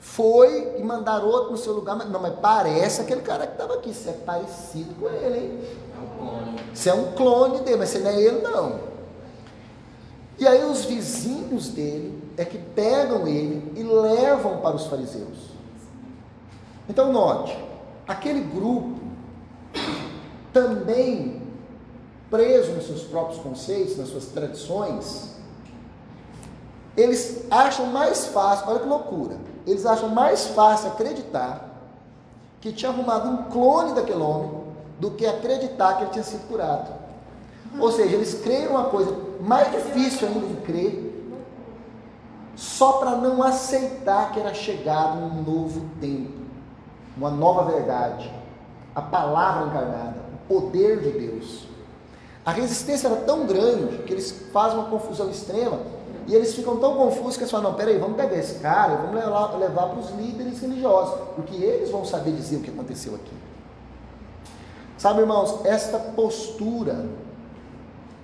foi 0.00 0.78
e 0.78 0.82
mandaram 0.82 1.28
outro 1.28 1.52
no 1.52 1.56
seu 1.56 1.72
lugar, 1.72 1.96
mas 1.96 2.10
não, 2.10 2.20
mas 2.20 2.34
parece 2.40 3.00
aquele 3.00 3.20
cara 3.20 3.46
que 3.46 3.52
estava 3.52 3.74
aqui, 3.74 3.94
você 3.94 4.10
é 4.10 4.12
parecido 4.12 4.94
com 4.94 5.08
ele, 5.08 5.38
hein? 5.38 5.60
É 5.94 6.00
um 6.00 6.18
clone. 6.18 6.60
Você 6.74 6.90
é 6.90 6.94
um 6.94 7.12
clone 7.12 7.60
dele, 7.60 7.76
mas 7.76 7.90
você 7.90 7.98
não 8.00 8.10
é 8.10 8.20
ele, 8.20 8.40
não. 8.42 8.80
E 10.38 10.46
aí 10.46 10.64
os 10.64 10.84
vizinhos 10.84 11.68
dele 11.68 12.20
é 12.36 12.44
que 12.44 12.58
pegam 12.58 13.28
ele 13.28 13.72
e 13.76 13.82
levam 13.82 14.58
para 14.58 14.74
os 14.74 14.86
fariseus. 14.86 15.52
Então 16.88 17.12
note, 17.12 17.56
aquele 18.08 18.40
grupo 18.40 18.98
também 20.52 21.41
preso 22.32 22.72
nos 22.72 22.86
seus 22.86 23.02
próprios 23.02 23.38
conceitos, 23.42 23.98
nas 23.98 24.08
suas 24.08 24.24
tradições, 24.28 25.36
eles 26.96 27.44
acham 27.50 27.86
mais 27.86 28.26
fácil, 28.28 28.70
olha 28.70 28.80
que 28.80 28.88
loucura, 28.88 29.36
eles 29.66 29.84
acham 29.84 30.08
mais 30.08 30.46
fácil 30.46 30.88
acreditar 30.88 31.68
que 32.58 32.72
tinha 32.72 32.90
arrumado 32.90 33.28
um 33.28 33.50
clone 33.50 33.92
daquele 33.92 34.22
homem 34.22 34.50
do 34.98 35.10
que 35.10 35.26
acreditar 35.26 35.98
que 35.98 36.04
ele 36.04 36.10
tinha 36.10 36.24
sido 36.24 36.48
curado. 36.48 36.90
Ou 37.78 37.92
seja, 37.92 38.14
eles 38.14 38.40
creem 38.42 38.68
uma 38.68 38.84
coisa 38.84 39.14
mais 39.40 39.70
difícil 39.70 40.26
ainda 40.26 40.46
de 40.46 40.56
crer, 40.62 41.12
só 42.56 42.92
para 42.94 43.10
não 43.16 43.42
aceitar 43.42 44.32
que 44.32 44.40
era 44.40 44.54
chegado 44.54 45.18
um 45.18 45.42
novo 45.42 45.86
tempo, 46.00 46.40
uma 47.14 47.30
nova 47.30 47.70
verdade, 47.70 48.32
a 48.94 49.02
palavra 49.02 49.66
encarnada, 49.66 50.16
o 50.34 50.48
poder 50.48 51.00
de 51.00 51.10
Deus. 51.10 51.71
A 52.44 52.50
resistência 52.50 53.06
era 53.06 53.16
tão 53.16 53.46
grande 53.46 53.98
que 54.02 54.12
eles 54.12 54.32
fazem 54.52 54.78
uma 54.78 54.88
confusão 54.88 55.30
extrema 55.30 55.78
e 56.26 56.34
eles 56.34 56.54
ficam 56.54 56.76
tão 56.76 56.96
confusos 56.96 57.36
que 57.36 57.42
eles 57.42 57.50
falam: 57.50 57.70
não, 57.70 57.76
peraí, 57.76 57.98
vamos 57.98 58.16
pegar 58.16 58.36
esse 58.36 58.58
cara 58.60 58.94
e 58.94 58.96
vamos 58.96 59.14
levar, 59.14 59.56
levar 59.56 59.86
para 59.88 59.98
os 59.98 60.10
líderes 60.10 60.60
religiosos, 60.60 61.14
porque 61.36 61.54
eles 61.54 61.90
vão 61.90 62.04
saber 62.04 62.32
dizer 62.32 62.56
o 62.56 62.60
que 62.60 62.70
aconteceu 62.70 63.14
aqui. 63.14 63.32
Sabe, 64.98 65.20
irmãos, 65.20 65.64
esta 65.64 65.98
postura 65.98 67.06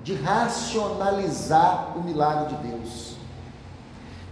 de 0.03 0.15
racionalizar 0.15 1.97
o 1.97 2.03
milagre 2.03 2.55
de 2.55 2.69
Deus, 2.69 3.17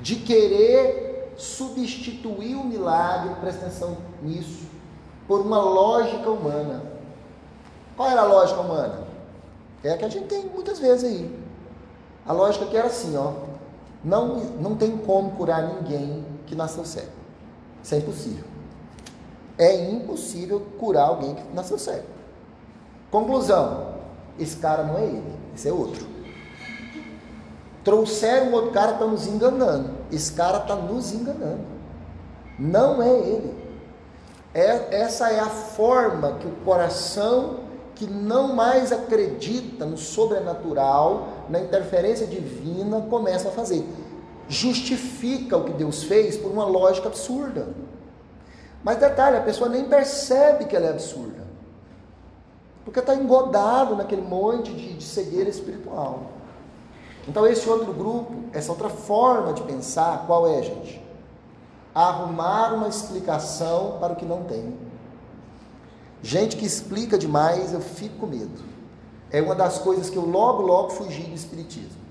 de 0.01 0.17
querer 0.17 1.35
substituir 1.37 2.55
o 2.55 2.65
milagre, 2.65 3.35
presta 3.41 3.67
atenção 3.67 3.97
nisso, 4.23 4.65
por 5.27 5.41
uma 5.41 5.61
lógica 5.61 6.31
humana. 6.31 6.83
Qual 7.97 8.09
era 8.09 8.23
a 8.23 8.27
lógica 8.27 8.61
humana? 8.61 9.06
É 9.83 9.93
a 9.93 9.97
que 9.97 10.05
a 10.05 10.09
gente 10.09 10.27
tem 10.27 10.47
muitas 10.47 10.79
vezes 10.79 11.05
aí. 11.05 11.41
A 12.27 12.33
lógica 12.33 12.67
que 12.67 12.77
era 12.77 12.89
assim, 12.89 13.17
ó, 13.17 13.33
não, 14.03 14.37
não 14.61 14.77
tem 14.77 14.97
como 14.97 15.33
curar 15.33 15.63
ninguém 15.75 16.25
que 16.47 16.55
nasceu 16.55 16.85
cego. 16.85 17.13
Isso 17.83 17.95
é 17.95 17.99
impossível. 17.99 18.45
É 19.59 19.91
impossível 19.91 20.61
curar 20.79 21.09
alguém 21.09 21.35
que 21.35 21.43
nasceu 21.55 21.79
cego. 21.79 22.07
Conclusão: 23.11 23.95
esse 24.39 24.57
cara 24.57 24.83
não 24.83 24.99
é 24.99 25.05
ele. 25.05 25.35
Esse 25.55 25.69
é 25.69 25.73
outro. 25.73 26.07
Trouxeram 27.85 28.53
outro 28.53 28.73
cara, 28.73 28.93
está 28.93 29.07
nos 29.07 29.27
enganando. 29.27 29.91
Esse 30.11 30.33
cara 30.33 30.59
está 30.59 30.75
nos 30.75 31.13
enganando. 31.13 31.65
Não 32.59 33.01
é 33.03 33.09
ele. 33.09 33.55
É, 34.53 35.03
essa 35.03 35.31
é 35.31 35.39
a 35.39 35.47
forma 35.47 36.33
que 36.35 36.47
o 36.47 36.53
coração 36.65 37.61
que 37.97 38.07
não 38.07 38.55
mais 38.55 38.93
acredita 38.93 39.87
no 39.87 39.97
sobrenatural, 39.97 41.29
na 41.49 41.59
interferência 41.59 42.27
divina, 42.27 43.01
começa 43.01 43.49
a 43.49 43.51
fazer. 43.51 43.85
Justifica 44.49 45.57
o 45.57 45.65
que 45.65 45.73
Deus 45.73 46.05
fez 46.05 46.37
por 46.37 46.53
uma 46.53 46.67
lógica 46.67 47.09
absurda. 47.09 47.69
Mas 48.85 48.99
detalhe, 48.99 49.39
a 49.39 49.41
pessoa 49.41 49.69
nem 49.69 49.87
percebe 49.87 50.67
que 50.67 50.77
ela 50.77 50.87
é 50.87 50.91
absurda. 50.91 51.45
Porque 52.85 53.01
está 53.01 53.15
engodado 53.15 53.97
naquele 53.97 54.23
monte 54.23 54.73
de, 54.73 54.93
de 54.93 55.03
cegueira 55.03 55.49
espiritual. 55.49 56.23
Então, 57.27 57.47
esse 57.47 57.69
outro 57.69 57.93
grupo, 57.93 58.33
essa 58.53 58.71
outra 58.71 58.89
forma 58.89 59.53
de 59.53 59.63
pensar, 59.63 60.25
qual 60.27 60.47
é, 60.47 60.63
gente? 60.63 61.05
Arrumar 61.95 62.75
uma 62.75 62.89
explicação 62.89 63.97
para 63.99 64.13
o 64.13 64.17
que 64.17 64.25
não 64.25 64.45
tem. 64.45 64.86
Gente 66.27 66.57
que 66.57 66.67
explica 66.67 67.17
demais, 67.17 67.73
eu 67.73 67.81
fico 67.81 68.17
com 68.17 68.27
medo. 68.27 68.61
É 69.31 69.41
uma 69.41 69.55
das 69.55 69.79
coisas 69.79 70.11
que 70.11 70.17
eu 70.17 70.27
logo, 70.27 70.61
logo 70.61 70.91
fugi 70.91 71.23
do 71.23 71.37
Espiritismo. 71.37 72.05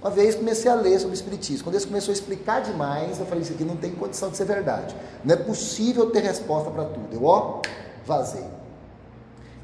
Uma 0.00 0.08
vez 0.08 0.36
comecei 0.36 0.70
a 0.70 0.76
ler 0.76 1.00
sobre 1.00 1.14
o 1.14 1.18
Espiritismo. 1.18 1.64
Quando 1.64 1.74
eles 1.74 1.84
começou 1.84 2.12
a 2.12 2.14
explicar 2.14 2.62
demais, 2.62 3.18
eu 3.18 3.26
falei: 3.26 3.42
Isso 3.42 3.52
aqui 3.52 3.64
não 3.64 3.74
tem 3.74 3.90
condição 3.90 4.30
de 4.30 4.36
ser 4.36 4.44
verdade. 4.44 4.94
Não 5.24 5.34
é 5.34 5.36
possível 5.36 6.12
ter 6.12 6.20
resposta 6.20 6.70
para 6.70 6.84
tudo. 6.84 7.08
Eu, 7.10 7.24
ó, 7.24 7.60
vazei. 8.06 8.46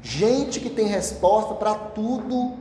Gente 0.01 0.59
que 0.59 0.69
tem 0.69 0.87
resposta 0.87 1.53
para 1.53 1.73
tudo. 1.73 2.57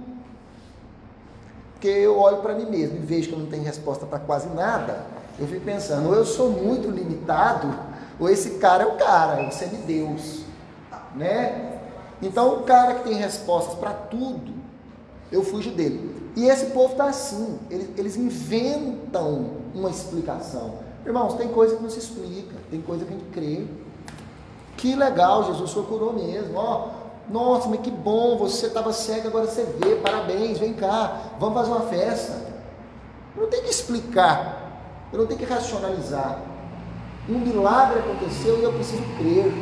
Porque 1.73 1.89
eu 1.89 2.21
olho 2.21 2.37
para 2.37 2.55
mim 2.55 2.67
mesmo 2.67 2.99
e 2.99 3.01
vejo 3.01 3.31
que 3.31 3.35
eu 3.35 3.39
não 3.41 3.47
tenho 3.47 3.65
resposta 3.65 4.07
para 4.07 4.21
quase 4.21 4.49
nada. 4.51 5.07
Eu 5.41 5.49
fico 5.49 5.65
pensando, 5.65 6.07
ou 6.07 6.15
eu 6.15 6.25
sou 6.25 6.51
muito 6.51 6.89
limitado, 6.89 7.77
ou 8.21 8.29
esse 8.29 8.59
cara 8.59 8.85
é 8.85 8.87
o 8.87 8.97
cara, 8.97 9.43
é 9.43 9.49
o 9.49 9.51
semideus. 9.51 10.50
Né? 11.15 11.79
Então, 12.23 12.55
o 12.55 12.63
cara 12.63 12.95
que 12.95 13.05
tem 13.05 13.15
respostas 13.15 13.75
para 13.75 13.93
tudo, 13.93 14.53
eu 15.33 15.43
fujo 15.43 15.71
dele. 15.71 16.33
E 16.37 16.47
esse 16.47 16.67
povo 16.67 16.93
está 16.93 17.07
assim, 17.07 17.59
eles, 17.71 17.89
eles 17.97 18.17
inventam 18.17 19.51
uma 19.75 19.91
explicação. 19.91 20.75
Irmãos, 21.05 21.35
tem 21.35 21.49
coisa 21.49 21.77
que 21.77 21.83
não 21.83 21.91
se 21.91 21.99
explica, 21.99 22.55
tem 22.71 22.81
coisa 22.81 23.05
que 23.05 23.13
a 23.13 23.17
gente 23.17 23.31
crê. 23.31 23.67
Que 24.77 24.95
legal, 24.95 25.45
Jesus 25.45 25.71
só 25.71 25.83
curou 25.83 26.13
mesmo. 26.13 26.57
Ó, 26.57 26.89
nossa, 27.29 27.69
mas 27.69 27.81
que 27.81 27.91
bom, 27.91 28.37
você 28.37 28.67
estava 28.67 28.93
cego, 28.93 29.29
agora 29.29 29.47
você 29.47 29.65
vê, 29.65 29.97
parabéns, 29.97 30.59
vem 30.59 30.75
cá, 30.75 31.33
vamos 31.39 31.55
fazer 31.55 31.71
uma 31.71 31.83
festa. 31.83 32.33
Eu 33.37 33.43
não 33.43 33.51
tem 33.51 33.63
que 33.63 33.71
explicar, 33.71 35.09
eu 35.13 35.19
não 35.21 35.27
tenho 35.27 35.39
que 35.39 35.47
racionalizar. 35.47 36.41
Um 37.29 37.39
milagre 37.39 38.01
aconteceu 38.01 38.59
e 38.59 38.65
eu 38.65 38.73
preciso 38.73 39.03
crer. 39.17 39.53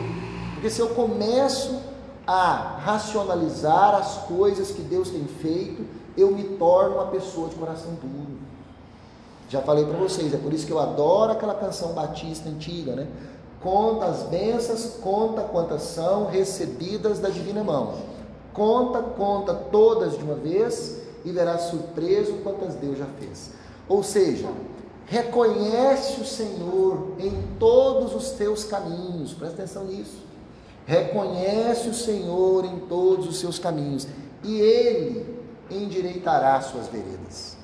Porque 0.59 0.71
se 0.71 0.81
eu 0.81 0.89
começo 0.89 1.81
a 2.27 2.79
racionalizar 2.81 3.95
as 3.95 4.27
coisas 4.27 4.73
que 4.73 4.83
Deus 4.83 5.09
tem 5.09 5.25
feito, 5.25 5.87
eu 6.17 6.33
me 6.33 6.43
torno 6.59 6.97
uma 6.97 7.07
pessoa 7.07 7.49
de 7.49 7.55
coração 7.55 7.93
duro. 7.93 8.39
Já 9.49 9.63
falei 9.63 9.85
para 9.85 9.97
vocês, 9.97 10.35
é 10.35 10.37
por 10.37 10.53
isso 10.53 10.67
que 10.67 10.73
eu 10.73 10.81
adoro 10.81 11.31
aquela 11.31 11.55
canção 11.55 11.93
batista 11.93 12.49
antiga, 12.49 12.97
né? 12.97 13.07
Conta 13.63 14.07
as 14.07 14.25
bênçãos, 14.25 14.97
conta 15.01 15.43
quantas 15.43 15.83
são 15.83 16.27
recebidas 16.27 17.21
da 17.21 17.29
divina 17.29 17.63
mão. 17.63 17.95
Conta, 18.53 19.01
conta 19.01 19.55
todas 19.55 20.19
de 20.19 20.25
uma 20.25 20.35
vez 20.35 21.03
e 21.25 21.31
verás 21.31 21.71
surpreso 21.71 22.33
quantas 22.43 22.75
Deus 22.75 22.99
já 22.99 23.07
fez. 23.21 23.53
Ou 23.89 24.03
seja, 24.03 24.49
reconhece 25.07 26.21
o 26.21 26.27
Senhor 26.27 27.13
em 27.21 27.45
todos 27.61 28.13
os 28.13 28.31
teus 28.31 28.65
caminhos, 28.65 29.33
presta 29.35 29.63
atenção 29.63 29.85
nisso. 29.85 30.27
Reconhece 30.89 31.91
o 31.91 31.95
Senhor 31.95 32.65
em 32.65 32.79
todos 32.81 33.29
os 33.29 33.39
seus 33.39 33.59
caminhos 33.59 34.09
e 34.43 34.59
Ele 34.59 35.39
endireitará 35.71 36.59
suas 36.63 36.89
veredas. 36.89 37.59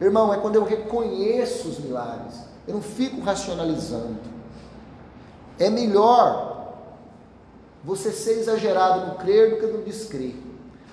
Irmão, 0.00 0.32
é 0.32 0.38
quando 0.38 0.56
eu 0.56 0.64
reconheço 0.64 1.68
os 1.68 1.78
milagres, 1.78 2.34
eu 2.66 2.72
não 2.72 2.80
fico 2.80 3.20
racionalizando. 3.20 4.16
É 5.58 5.68
melhor 5.68 6.72
você 7.84 8.10
ser 8.10 8.38
exagerado 8.38 9.08
no 9.08 9.14
crer 9.16 9.50
do 9.50 9.56
que 9.58 9.66
no 9.66 9.82
descrer. 9.82 10.34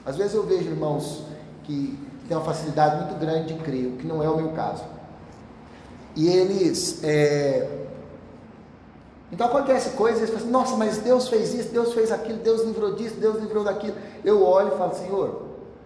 Às 0.06 0.18
vezes 0.18 0.34
eu 0.34 0.44
vejo 0.44 0.70
irmãos 0.70 1.24
que 1.64 1.98
têm 2.28 2.36
uma 2.36 2.46
facilidade 2.46 2.98
muito 2.98 3.18
grande 3.18 3.54
de 3.54 3.64
crer, 3.64 3.88
o 3.88 3.92
que 3.96 4.06
não 4.06 4.22
é 4.22 4.30
o 4.30 4.36
meu 4.36 4.50
caso. 4.50 4.84
E 6.18 6.28
eles. 6.28 7.02
É... 7.02 7.88
Então 9.32 9.48
acontece 9.48 9.92
coisas, 9.92 10.22
eles 10.22 10.32
falam 10.32 10.44
assim, 10.44 10.52
nossa, 10.52 10.76
mas 10.76 10.98
Deus 10.98 11.28
fez 11.28 11.54
isso, 11.54 11.70
Deus 11.70 11.94
fez 11.94 12.12
aquilo, 12.12 12.40
Deus 12.40 12.64
livrou 12.64 12.96
disso, 12.96 13.16
Deus 13.16 13.40
livrou 13.40 13.64
daquilo. 13.64 13.96
Eu 14.26 14.44
olho 14.44 14.74
e 14.74 14.78
falo, 14.78 14.96
Senhor, 14.96 15.42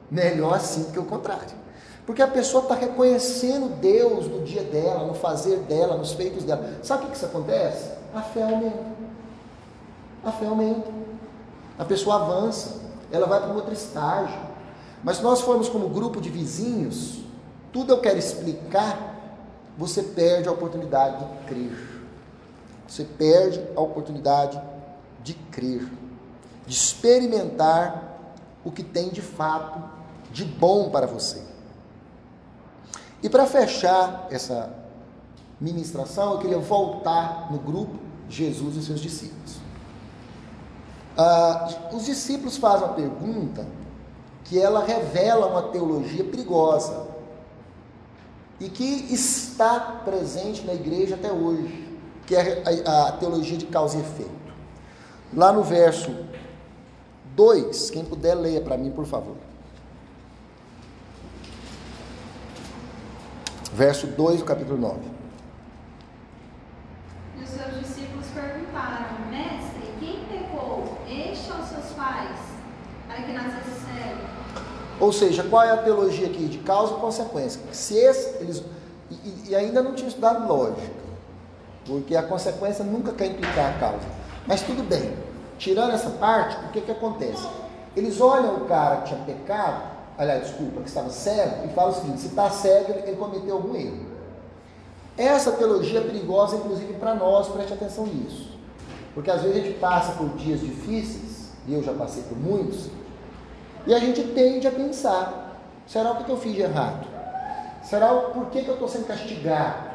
melhor 0.10 0.56
assim 0.56 0.92
que 0.92 1.00
o 1.00 1.04
contrário. 1.04 1.64
Porque 2.06 2.22
a 2.22 2.28
pessoa 2.28 2.64
está 2.64 2.76
reconhecendo 2.76 3.80
Deus 3.80 4.28
no 4.28 4.42
dia 4.42 4.64
dela, 4.64 5.06
no 5.06 5.14
fazer 5.14 5.58
dela, 5.60 5.98
nos 5.98 6.14
feitos 6.14 6.44
dela. 6.44 6.78
Sabe 6.84 7.06
o 7.06 7.08
que 7.08 7.16
isso 7.16 7.26
acontece? 7.26 7.92
A 8.14 8.22
fé 8.22 8.44
aumenta. 8.44 8.86
A 10.24 10.32
fé 10.32 10.46
aumenta. 10.46 10.90
A 11.78 11.86
pessoa 11.86 12.18
avança. 12.18 12.82
Ela 13.12 13.26
vai 13.26 13.40
para 13.40 13.50
um 13.50 13.56
outro 13.56 13.74
estágio. 13.74 14.38
Mas 15.04 15.18
se 15.18 15.24
nós 15.24 15.42
formos 15.42 15.70
como 15.70 15.90
grupo 15.90 16.20
de 16.20 16.30
vizinhos, 16.30 17.22
tudo 17.72 17.94
eu 17.94 18.00
quero 18.00 18.18
explicar, 18.18 18.98
você 19.78 20.04
perde 20.04 20.48
a 20.48 20.52
oportunidade 20.52 21.18
de 21.18 21.46
crer. 21.48 21.93
Você 22.88 23.04
perde 23.04 23.62
a 23.76 23.82
oportunidade 23.82 24.62
de 25.24 25.34
crer, 25.34 25.88
de 26.66 26.74
experimentar 26.74 28.20
o 28.64 28.72
que 28.72 28.84
tem 28.84 29.10
de 29.10 29.22
fato 29.22 29.82
de 30.32 30.46
bom 30.46 30.90
para 30.90 31.08
você. 31.08 31.42
E 33.22 33.30
para 33.30 33.46
fechar 33.46 34.28
essa 34.30 34.74
ministração, 35.60 36.34
eu 36.34 36.40
queria 36.40 36.60
voltar 36.60 37.52
no 37.52 37.58
grupo 37.58 37.98
Jesus 38.30 38.76
e 38.76 38.84
seus 38.84 39.00
discípulos. 39.00 39.58
Ah, 41.18 41.70
os 41.94 42.06
discípulos 42.06 42.58
fazem 42.58 42.88
uma 42.88 42.96
pergunta 42.96 43.66
que 44.44 44.60
ela 44.60 44.84
revela 44.84 45.48
uma 45.48 45.64
teologia 45.64 46.24
perigosa 46.24 47.08
e 48.60 48.70
que 48.70 48.84
está 49.14 50.02
presente 50.04 50.66
na 50.66 50.74
igreja 50.74 51.16
até 51.16 51.32
hoje, 51.32 51.83
que 52.26 52.36
é 52.36 52.64
a, 52.86 53.08
a 53.08 53.12
teologia 53.14 53.58
de 53.58 53.66
causa 53.66 53.98
e 53.98 54.02
efeito. 54.02 54.32
Lá 55.34 55.52
no 55.52 55.64
verso 55.64 56.16
2, 57.36 57.90
quem 57.90 58.06
puder 58.06 58.36
leia 58.36 58.62
para 58.62 58.78
mim, 58.78 58.92
por 58.92 59.06
favor. 59.06 59.36
verso 63.74 64.06
2 64.08 64.40
do 64.40 64.46
capítulo 64.46 64.78
9. 64.78 65.00
E 67.38 67.44
os 67.44 67.50
seus 67.50 67.80
discípulos 67.80 68.26
perguntaram, 68.34 69.08
mestre, 69.30 69.82
quem 70.00 70.24
pecou, 70.26 70.98
este 71.10 71.52
ou 71.52 71.64
seus 71.66 71.92
pais, 71.96 72.40
para 73.08 73.24
que 73.24 73.32
nascesse 73.34 73.72
cego? 73.82 74.22
Ou 75.00 75.12
seja, 75.12 75.44
qual 75.44 75.64
é 75.64 75.72
a 75.72 75.78
teologia 75.78 76.28
aqui 76.28 76.46
de 76.46 76.60
causa 76.60 76.94
e 76.94 76.98
consequência? 76.98 77.60
Se 77.72 77.98
esse, 77.98 78.38
eles 78.38 78.64
e, 79.10 79.50
e 79.50 79.56
ainda 79.56 79.82
não 79.82 79.96
tinha 79.96 80.08
estudado 80.08 80.48
lógica, 80.48 81.03
porque 81.86 82.16
a 82.16 82.24
consequência 82.24 82.84
nunca 82.84 83.12
quer 83.12 83.28
implicar 83.28 83.76
a 83.76 83.80
causa. 83.80 84.06
Mas 84.46 84.62
tudo 84.62 84.84
bem. 84.84 85.14
Tirando 85.58 85.94
essa 85.94 86.10
parte, 86.10 86.58
o 86.66 86.70
que 86.70 86.82
que 86.82 86.92
acontece? 86.92 87.48
Eles 87.96 88.20
olham 88.20 88.56
o 88.58 88.66
cara 88.66 88.98
que 88.98 89.10
tinha 89.10 89.20
pecado 89.26 89.94
aliás, 90.18 90.48
desculpa, 90.48 90.82
que 90.82 90.88
estava 90.88 91.10
cego, 91.10 91.66
e 91.66 91.70
fala 91.70 91.92
o 91.92 91.94
seguinte: 91.94 92.22
se 92.22 92.28
está 92.28 92.50
cego, 92.50 92.92
ele 92.92 93.16
cometeu 93.16 93.56
algum 93.56 93.76
erro. 93.76 94.14
Essa 95.18 95.52
teologia 95.52 96.00
é 96.00 96.04
perigosa, 96.04 96.56
inclusive 96.56 96.94
para 96.94 97.14
nós, 97.16 97.48
preste 97.50 97.74
atenção 97.74 98.06
nisso. 98.06 98.58
Porque 99.14 99.30
às 99.30 99.42
vezes 99.42 99.58
a 99.58 99.62
gente 99.62 99.80
passa 99.80 100.14
por 100.14 100.30
dias 100.30 100.60
difíceis, 100.60 101.52
e 101.68 101.74
eu 101.74 101.84
já 101.84 101.94
passei 101.94 102.24
por 102.24 102.38
muitos, 102.38 102.90
e 103.86 103.94
a 103.94 104.00
gente 104.00 104.24
tende 104.24 104.68
a 104.68 104.72
pensar: 104.72 105.60
será 105.86 106.12
o 106.12 106.24
que 106.24 106.30
eu 106.30 106.38
fiz 106.38 106.54
de 106.54 106.62
errado? 106.62 107.08
Será 107.84 108.14
o 108.14 108.32
porquê 108.32 108.64
que 108.64 108.70
eu 108.70 108.76
estou 108.76 108.88
sendo 108.88 109.06
castigado? 109.06 109.93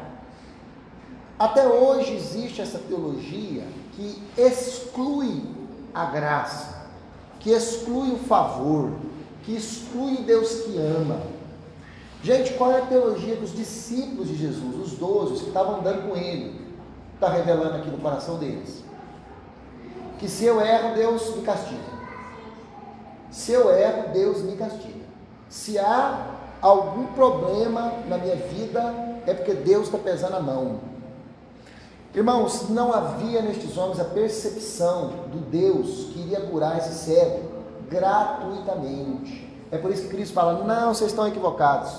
Até 1.39 1.65
hoje 1.65 2.13
existe 2.15 2.61
essa 2.61 2.77
teologia 2.77 3.63
que 3.93 4.21
exclui 4.37 5.41
a 5.93 6.03
graça, 6.05 6.87
que 7.39 7.51
exclui 7.51 8.11
o 8.11 8.17
favor, 8.17 8.91
que 9.43 9.55
exclui 9.55 10.15
o 10.15 10.23
Deus 10.23 10.65
que 10.65 10.77
ama. 10.77 11.21
Gente, 12.21 12.53
qual 12.55 12.73
é 12.73 12.79
a 12.79 12.85
teologia 12.85 13.37
dos 13.37 13.55
discípulos 13.55 14.27
de 14.27 14.35
Jesus, 14.35 14.75
os 14.75 14.99
doze, 14.99 15.41
que 15.43 15.47
estavam 15.47 15.79
andando 15.79 16.09
com 16.09 16.17
ele? 16.17 16.67
Está 17.13 17.29
revelando 17.29 17.77
aqui 17.77 17.89
no 17.89 17.99
coração 17.99 18.37
deles. 18.37 18.83
Que 20.19 20.27
se 20.27 20.43
eu 20.43 20.59
erro, 20.59 20.93
Deus 20.93 21.33
me 21.37 21.43
castiga. 21.43 21.79
Se 23.31 23.53
eu 23.53 23.71
erro, 23.71 24.09
Deus 24.11 24.41
me 24.41 24.57
castiga. 24.57 25.05
Se 25.47 25.79
há 25.79 26.35
algum 26.61 27.05
problema 27.13 27.93
na 28.09 28.17
minha 28.17 28.35
vida, 28.35 28.81
é 29.25 29.33
porque 29.33 29.53
Deus 29.53 29.85
está 29.85 29.97
pesando 29.97 30.35
a 30.35 30.41
mão. 30.41 30.98
Irmãos, 32.13 32.69
não 32.69 32.91
havia 32.91 33.41
nestes 33.41 33.77
homens 33.77 33.99
a 33.99 34.05
percepção 34.05 35.09
do 35.31 35.39
Deus 35.49 36.05
que 36.11 36.21
iria 36.21 36.41
curar 36.41 36.77
esse 36.77 36.93
cego 37.05 37.49
gratuitamente. 37.89 39.47
É 39.71 39.77
por 39.77 39.91
isso 39.91 40.03
que 40.03 40.09
Cristo 40.09 40.33
fala: 40.33 40.63
não, 40.63 40.93
vocês 40.93 41.11
estão 41.11 41.27
equivocados. 41.27 41.91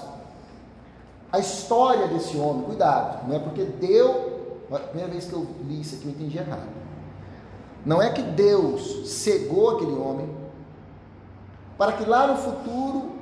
A 1.33 1.39
história 1.39 2.09
desse 2.09 2.37
homem, 2.37 2.65
cuidado, 2.65 3.29
não 3.29 3.37
é 3.37 3.39
porque 3.39 3.65
deu. 3.65 4.39
A 4.73 4.79
primeira 4.79 5.11
vez 5.11 5.25
que 5.25 5.33
eu 5.33 5.47
li 5.67 5.81
isso 5.81 5.97
aqui, 5.97 6.07
eu 6.07 6.11
entendi 6.13 6.39
errado. 6.39 6.69
Não 7.85 8.01
é 8.01 8.11
que 8.11 8.23
Deus 8.23 9.09
cegou 9.09 9.71
aquele 9.71 9.93
homem 9.93 10.29
para 11.79 11.93
que 11.93 12.05
lá 12.05 12.27
no 12.27 12.37
futuro 12.37 13.13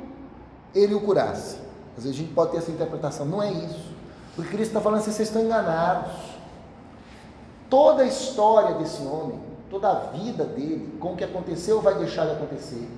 ele 0.74 0.94
o 0.94 1.00
curasse. 1.00 1.56
Às 1.96 2.04
vezes 2.04 2.18
a 2.18 2.22
gente 2.22 2.34
pode 2.34 2.52
ter 2.52 2.58
essa 2.58 2.70
interpretação. 2.70 3.24
Não 3.24 3.42
é 3.42 3.50
isso. 3.50 3.94
Porque 4.34 4.50
Cristo 4.50 4.70
está 4.70 4.80
falando 4.80 5.00
assim: 5.00 5.12
vocês 5.12 5.28
estão 5.28 5.42
enganados. 5.42 6.12
Toda 7.68 8.02
a 8.02 8.06
história 8.06 8.74
desse 8.74 9.02
homem 9.02 9.48
toda 9.70 9.90
a 9.90 9.94
vida 9.94 10.44
dele, 10.44 10.96
com 10.98 11.12
o 11.12 11.16
que 11.16 11.24
aconteceu 11.24 11.80
vai 11.80 11.94
deixar 11.94 12.26
de 12.26 12.32
acontecer. 12.32 12.88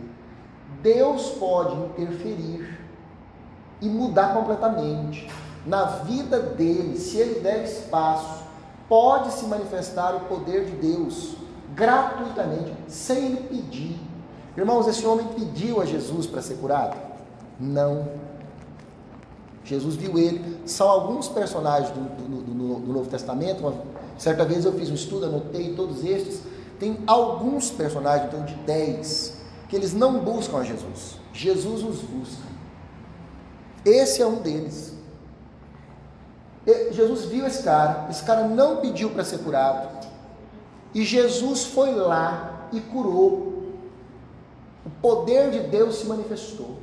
Deus 0.82 1.30
pode 1.30 1.76
interferir 1.76 2.78
e 3.80 3.88
mudar 3.88 4.34
completamente. 4.34 5.30
Na 5.66 5.84
vida 5.84 6.38
dele, 6.40 6.96
se 6.96 7.18
ele 7.18 7.40
der 7.40 7.64
espaço, 7.64 8.44
pode 8.88 9.32
se 9.32 9.44
manifestar 9.46 10.14
o 10.14 10.20
poder 10.20 10.64
de 10.64 10.72
Deus 10.72 11.34
gratuitamente, 11.74 12.72
sem 12.88 13.26
ele 13.26 13.48
pedir. 13.48 14.00
Irmãos, 14.56 14.86
esse 14.86 15.06
homem 15.06 15.26
pediu 15.28 15.80
a 15.80 15.84
Jesus 15.84 16.26
para 16.26 16.42
ser 16.42 16.54
curado? 16.54 16.96
Não. 17.58 18.08
Jesus 19.64 19.94
viu 19.96 20.18
ele. 20.18 20.60
São 20.66 20.88
alguns 20.88 21.28
personagens 21.28 21.90
do, 21.90 22.00
do, 22.00 22.42
do, 22.42 22.80
do 22.80 22.92
Novo 22.92 23.08
Testamento. 23.08 23.60
Uma, 23.60 23.74
certa 24.22 24.44
vez 24.44 24.64
eu 24.64 24.72
fiz 24.72 24.90
um 24.90 24.94
estudo, 24.94 25.26
anotei 25.26 25.74
todos 25.74 26.04
estes 26.04 26.42
tem 26.80 26.98
alguns 27.06 27.70
personagens, 27.70 28.28
então 28.28 28.42
de 28.42 28.54
10, 28.54 29.36
que 29.68 29.76
eles 29.76 29.92
não 29.92 30.20
buscam 30.20 30.56
a 30.56 30.64
Jesus. 30.64 31.18
Jesus 31.30 31.84
os 31.84 32.00
busca. 32.00 32.42
Esse 33.84 34.22
é 34.22 34.26
um 34.26 34.36
deles. 34.36 34.94
Jesus 36.90 37.26
viu 37.26 37.46
esse 37.46 37.62
cara, 37.62 38.06
esse 38.08 38.24
cara 38.24 38.48
não 38.48 38.78
pediu 38.78 39.10
para 39.10 39.24
ser 39.24 39.38
curado, 39.38 40.08
e 40.94 41.04
Jesus 41.04 41.64
foi 41.64 41.94
lá 41.94 42.68
e 42.72 42.80
curou. 42.80 43.74
O 44.84 44.90
poder 45.02 45.50
de 45.50 45.60
Deus 45.60 45.96
se 45.96 46.06
manifestou. 46.06 46.78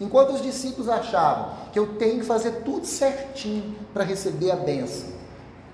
Enquanto 0.00 0.32
os 0.32 0.42
discípulos 0.42 0.88
achavam 0.88 1.52
que 1.72 1.78
eu 1.78 1.94
tenho 1.94 2.20
que 2.20 2.26
fazer 2.26 2.62
tudo 2.64 2.86
certinho 2.86 3.76
para 3.92 4.02
receber 4.02 4.50
a 4.50 4.56
benção, 4.56 5.19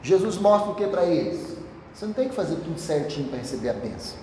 Jesus 0.06 0.38
mostra 0.38 0.70
o 0.70 0.74
que 0.76 0.86
para 0.86 1.04
eles? 1.04 1.56
Você 1.92 2.06
não 2.06 2.12
tem 2.12 2.28
que 2.28 2.34
fazer 2.36 2.54
tudo 2.56 2.78
certinho 2.78 3.28
para 3.28 3.38
receber 3.38 3.70
a 3.70 3.72
bênção. 3.72 4.16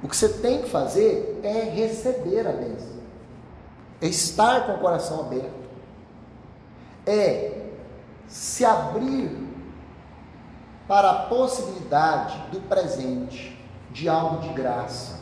O 0.00 0.08
que 0.08 0.16
você 0.16 0.28
tem 0.28 0.62
que 0.62 0.70
fazer 0.70 1.40
é 1.42 1.62
receber 1.64 2.46
a 2.46 2.52
bênção. 2.52 2.94
É 4.00 4.06
estar 4.06 4.66
com 4.66 4.74
o 4.74 4.78
coração 4.78 5.22
aberto. 5.22 5.50
É 7.04 7.70
se 8.28 8.64
abrir 8.64 9.36
para 10.86 11.10
a 11.10 11.14
possibilidade 11.24 12.38
do 12.52 12.60
presente, 12.60 13.60
de 13.90 14.08
algo 14.08 14.42
de 14.42 14.50
graça. 14.50 15.18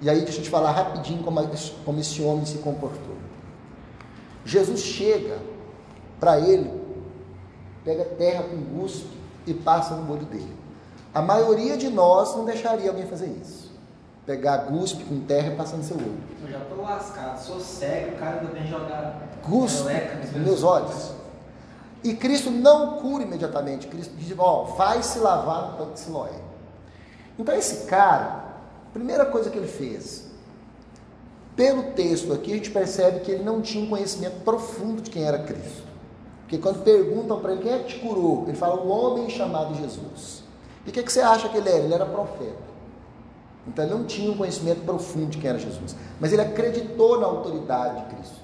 E 0.00 0.08
aí 0.08 0.20
deixa 0.20 0.38
eu 0.38 0.44
te 0.44 0.50
falar 0.50 0.70
rapidinho 0.70 1.24
como, 1.24 1.40
como 1.84 1.98
esse 1.98 2.22
homem 2.22 2.46
se 2.46 2.58
comportou. 2.58 3.16
Jesus 4.44 4.80
chega 4.80 5.38
para 6.20 6.38
ele, 6.38 6.70
pega 7.88 8.04
terra 8.04 8.42
com 8.42 8.56
guspe 8.78 9.08
e 9.46 9.54
passa 9.54 9.94
no 9.94 10.12
olho 10.12 10.26
dele. 10.26 10.54
A 11.14 11.22
maioria 11.22 11.74
de 11.74 11.88
nós 11.88 12.36
não 12.36 12.44
deixaria 12.44 12.90
alguém 12.90 13.06
fazer 13.06 13.28
isso. 13.42 13.72
Pegar 14.26 14.58
guspe 14.66 15.04
com 15.04 15.20
terra 15.20 15.54
e 15.54 15.56
passar 15.56 15.78
no 15.78 15.84
seu 15.84 15.96
olho. 15.96 16.20
Eu 16.42 16.50
já 16.50 16.58
estou 16.58 16.82
lascado, 16.82 17.42
sou 17.42 17.58
cego, 17.58 18.16
o 18.16 18.18
cara 18.18 18.40
ainda 18.40 18.52
vem 18.52 18.66
jogar 18.66 19.22
guspe 19.42 19.90
nos 20.22 20.32
meus 20.32 20.62
olhos. 20.62 21.12
E 22.04 22.12
Cristo 22.12 22.50
não 22.50 22.98
cura 22.98 23.24
imediatamente. 23.24 23.86
Cristo 23.86 24.14
diz: 24.18 24.36
Ó, 24.38 24.64
vai 24.64 25.02
se 25.02 25.18
lavar 25.18 25.70
no 25.70 25.78
tanque 25.78 25.94
de 25.94 26.00
Siloé. 26.00 26.42
Então, 27.38 27.54
esse 27.54 27.86
cara, 27.86 28.44
primeira 28.92 29.24
coisa 29.24 29.48
que 29.48 29.56
ele 29.56 29.66
fez, 29.66 30.26
pelo 31.56 31.84
texto 31.92 32.34
aqui, 32.34 32.52
a 32.52 32.56
gente 32.56 32.70
percebe 32.70 33.20
que 33.20 33.30
ele 33.30 33.42
não 33.42 33.62
tinha 33.62 33.82
um 33.82 33.88
conhecimento 33.88 34.44
profundo 34.44 35.00
de 35.00 35.08
quem 35.08 35.24
era 35.24 35.38
Cristo. 35.38 35.87
Porque 36.48 36.56
quando 36.56 36.82
perguntam 36.82 37.40
para 37.40 37.52
ele 37.52 37.60
quem 37.60 37.72
é 37.72 37.78
que 37.80 37.94
te 37.94 37.98
curou, 37.98 38.44
ele 38.48 38.56
fala: 38.56 38.80
o 38.80 38.88
homem 38.88 39.28
chamado 39.28 39.74
Jesus. 39.74 40.42
E 40.86 40.88
o 40.88 40.92
que, 40.92 41.02
que 41.02 41.12
você 41.12 41.20
acha 41.20 41.46
que 41.50 41.58
ele 41.58 41.68
era? 41.68 41.78
Ele 41.80 41.92
era 41.92 42.06
profeta. 42.06 42.56
Então 43.66 43.84
ele 43.84 43.92
não 43.92 44.04
tinha 44.04 44.32
um 44.32 44.36
conhecimento 44.36 44.80
profundo 44.80 45.26
de 45.26 45.36
quem 45.36 45.50
era 45.50 45.58
Jesus. 45.58 45.94
Mas 46.18 46.32
ele 46.32 46.40
acreditou 46.40 47.20
na 47.20 47.26
autoridade 47.26 48.02
de 48.02 48.14
Cristo. 48.14 48.40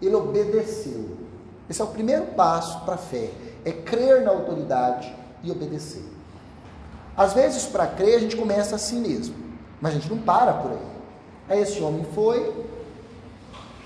ele 0.00 0.14
obedeceu. 0.14 1.16
Esse 1.68 1.80
é 1.80 1.84
o 1.84 1.88
primeiro 1.88 2.26
passo 2.26 2.84
para 2.84 2.94
a 2.94 2.98
fé, 2.98 3.32
é 3.64 3.72
crer 3.72 4.22
na 4.22 4.30
autoridade 4.30 5.12
e 5.42 5.50
obedecer. 5.50 6.04
Às 7.16 7.32
vezes, 7.32 7.66
para 7.66 7.88
crer, 7.88 8.14
a 8.14 8.20
gente 8.20 8.36
começa 8.36 8.76
assim 8.76 9.00
mesmo, 9.00 9.34
mas 9.80 9.90
a 9.90 9.98
gente 9.98 10.08
não 10.08 10.18
para 10.18 10.52
por 10.52 10.70
aí. 10.70 10.86
Aí 11.48 11.60
esse 11.60 11.82
homem 11.82 12.04
foi, 12.14 12.54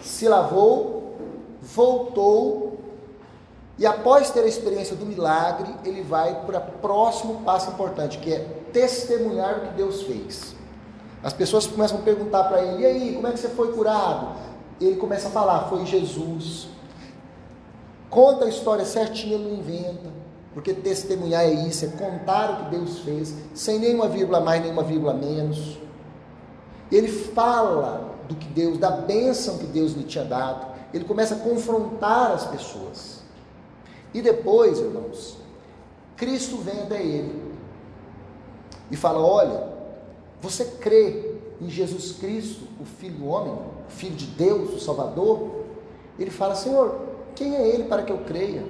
se 0.02 0.28
lavou, 0.28 1.16
voltou, 1.62 2.79
e 3.80 3.86
após 3.86 4.30
ter 4.30 4.40
a 4.40 4.46
experiência 4.46 4.94
do 4.94 5.06
milagre, 5.06 5.74
ele 5.86 6.02
vai 6.02 6.44
para 6.44 6.58
o 6.58 6.72
próximo 6.82 7.40
passo 7.46 7.70
importante, 7.70 8.18
que 8.18 8.30
é 8.30 8.40
testemunhar 8.70 9.56
o 9.56 9.60
que 9.62 9.74
Deus 9.74 10.02
fez. 10.02 10.54
As 11.22 11.32
pessoas 11.32 11.66
começam 11.66 11.96
a 11.96 12.02
perguntar 12.02 12.44
para 12.44 12.62
ele: 12.62 12.82
e 12.82 12.86
aí, 12.86 13.14
como 13.14 13.26
é 13.26 13.32
que 13.32 13.38
você 13.38 13.48
foi 13.48 13.72
curado? 13.72 14.36
Ele 14.78 14.96
começa 14.96 15.28
a 15.28 15.30
falar: 15.30 15.70
foi 15.70 15.86
Jesus. 15.86 16.68
Conta 18.10 18.44
a 18.44 18.48
história 18.50 18.84
certinha, 18.84 19.38
não 19.38 19.54
inventa. 19.54 20.10
Porque 20.52 20.74
testemunhar 20.74 21.44
é 21.44 21.50
isso, 21.50 21.86
é 21.86 21.88
contar 21.88 22.50
o 22.50 22.56
que 22.56 22.76
Deus 22.76 22.98
fez, 22.98 23.34
sem 23.54 23.78
nenhuma 23.78 24.08
vírgula 24.08 24.40
mais, 24.40 24.60
nenhuma 24.60 24.82
vírgula 24.82 25.14
menos. 25.14 25.78
Ele 26.92 27.08
fala 27.08 28.10
do 28.28 28.34
que 28.34 28.48
Deus, 28.48 28.76
da 28.76 28.90
bênção 28.90 29.56
que 29.56 29.66
Deus 29.66 29.92
lhe 29.92 30.02
tinha 30.02 30.24
dado. 30.24 30.66
Ele 30.92 31.04
começa 31.04 31.36
a 31.36 31.38
confrontar 31.38 32.32
as 32.32 32.44
pessoas. 32.46 33.19
E 34.12 34.20
depois, 34.20 34.78
irmãos, 34.78 35.36
Cristo 36.16 36.56
vem 36.58 36.80
até 36.80 37.02
ele 37.02 37.54
e 38.90 38.96
fala: 38.96 39.20
Olha, 39.20 39.68
você 40.40 40.64
crê 40.64 41.36
em 41.60 41.68
Jesus 41.68 42.12
Cristo, 42.12 42.64
o 42.80 42.84
Filho 42.84 43.18
do 43.18 43.26
homem, 43.26 43.52
o 43.52 43.90
Filho 43.90 44.16
de 44.16 44.26
Deus, 44.26 44.74
o 44.74 44.80
Salvador? 44.80 45.64
Ele 46.18 46.30
fala: 46.30 46.54
Senhor, 46.54 47.00
quem 47.34 47.54
é 47.54 47.68
ele 47.68 47.84
para 47.84 48.02
que 48.02 48.12
eu 48.12 48.18
creia? 48.18 48.64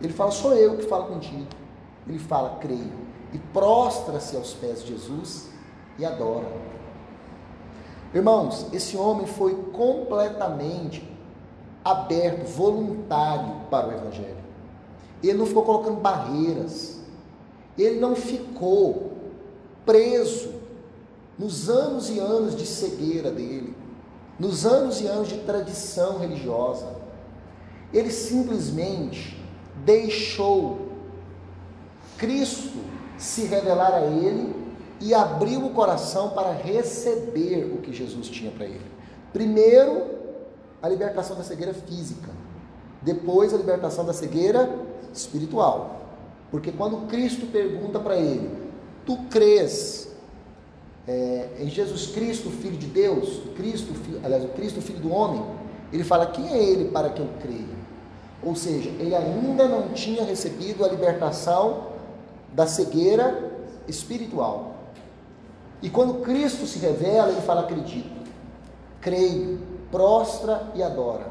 Ele 0.00 0.12
fala: 0.12 0.30
Sou 0.30 0.54
eu 0.54 0.76
que 0.76 0.86
falo 0.86 1.06
contigo. 1.06 1.46
Ele 2.06 2.18
fala: 2.18 2.58
Creio. 2.60 3.06
E 3.32 3.38
prostra-se 3.52 4.36
aos 4.36 4.54
pés 4.54 4.82
de 4.82 4.92
Jesus 4.92 5.50
e 5.98 6.04
adora. 6.04 6.46
Irmãos, 8.14 8.66
esse 8.72 8.96
homem 8.96 9.26
foi 9.26 9.54
completamente 9.72 11.15
aberto, 11.86 12.46
voluntário 12.46 13.54
para 13.70 13.88
o 13.88 13.92
Evangelho. 13.92 14.36
Ele 15.22 15.38
não 15.38 15.46
ficou 15.46 15.62
colocando 15.62 16.00
barreiras. 16.00 16.98
Ele 17.78 18.00
não 18.00 18.16
ficou 18.16 19.12
preso 19.84 20.54
nos 21.38 21.68
anos 21.68 22.10
e 22.10 22.18
anos 22.18 22.56
de 22.56 22.66
cegueira 22.66 23.30
dele, 23.30 23.74
nos 24.38 24.66
anos 24.66 25.00
e 25.00 25.06
anos 25.06 25.28
de 25.28 25.38
tradição 25.38 26.18
religiosa. 26.18 26.96
Ele 27.92 28.10
simplesmente 28.10 29.40
deixou 29.84 30.88
Cristo 32.18 32.78
se 33.18 33.42
revelar 33.42 33.92
a 33.94 34.06
ele 34.06 34.54
e 35.00 35.14
abriu 35.14 35.66
o 35.66 35.70
coração 35.70 36.30
para 36.30 36.52
receber 36.52 37.70
o 37.72 37.82
que 37.82 37.92
Jesus 37.92 38.28
tinha 38.28 38.50
para 38.50 38.64
ele. 38.64 38.80
Primeiro, 39.32 40.15
a 40.86 40.90
libertação 40.90 41.36
da 41.36 41.42
cegueira 41.42 41.74
física, 41.74 42.30
depois, 43.02 43.52
a 43.52 43.56
libertação 43.56 44.04
da 44.04 44.12
cegueira 44.12 44.68
espiritual. 45.12 46.00
Porque 46.50 46.72
quando 46.72 47.06
Cristo 47.08 47.46
pergunta 47.46 47.98
para 47.98 48.16
ele: 48.16 48.50
Tu 49.04 49.16
crês 49.30 50.08
é, 51.06 51.48
em 51.58 51.68
Jesus 51.68 52.08
Cristo, 52.08 52.50
Filho 52.50 52.76
de 52.76 52.86
Deus, 52.86 53.42
Cristo, 53.56 53.92
aliás, 54.24 54.44
o 54.44 54.48
Cristo, 54.48 54.80
Filho 54.80 55.00
do 55.00 55.12
Homem? 55.12 55.44
Ele 55.92 56.04
fala: 56.04 56.26
Quem 56.26 56.48
é 56.48 56.62
ele 56.62 56.90
para 56.90 57.10
que 57.10 57.20
eu 57.20 57.28
creia? 57.40 57.76
Ou 58.42 58.54
seja, 58.54 58.90
ele 58.90 59.14
ainda 59.14 59.66
não 59.68 59.88
tinha 59.88 60.24
recebido 60.24 60.84
a 60.84 60.88
libertação 60.88 61.88
da 62.52 62.66
cegueira 62.66 63.52
espiritual. 63.88 64.74
E 65.82 65.90
quando 65.90 66.22
Cristo 66.22 66.66
se 66.66 66.78
revela, 66.78 67.30
ele 67.30 67.40
fala: 67.42 67.62
acredito, 67.62 68.10
creio, 69.00 69.60
prostra 69.90 70.70
e 70.74 70.82
adora. 70.82 71.26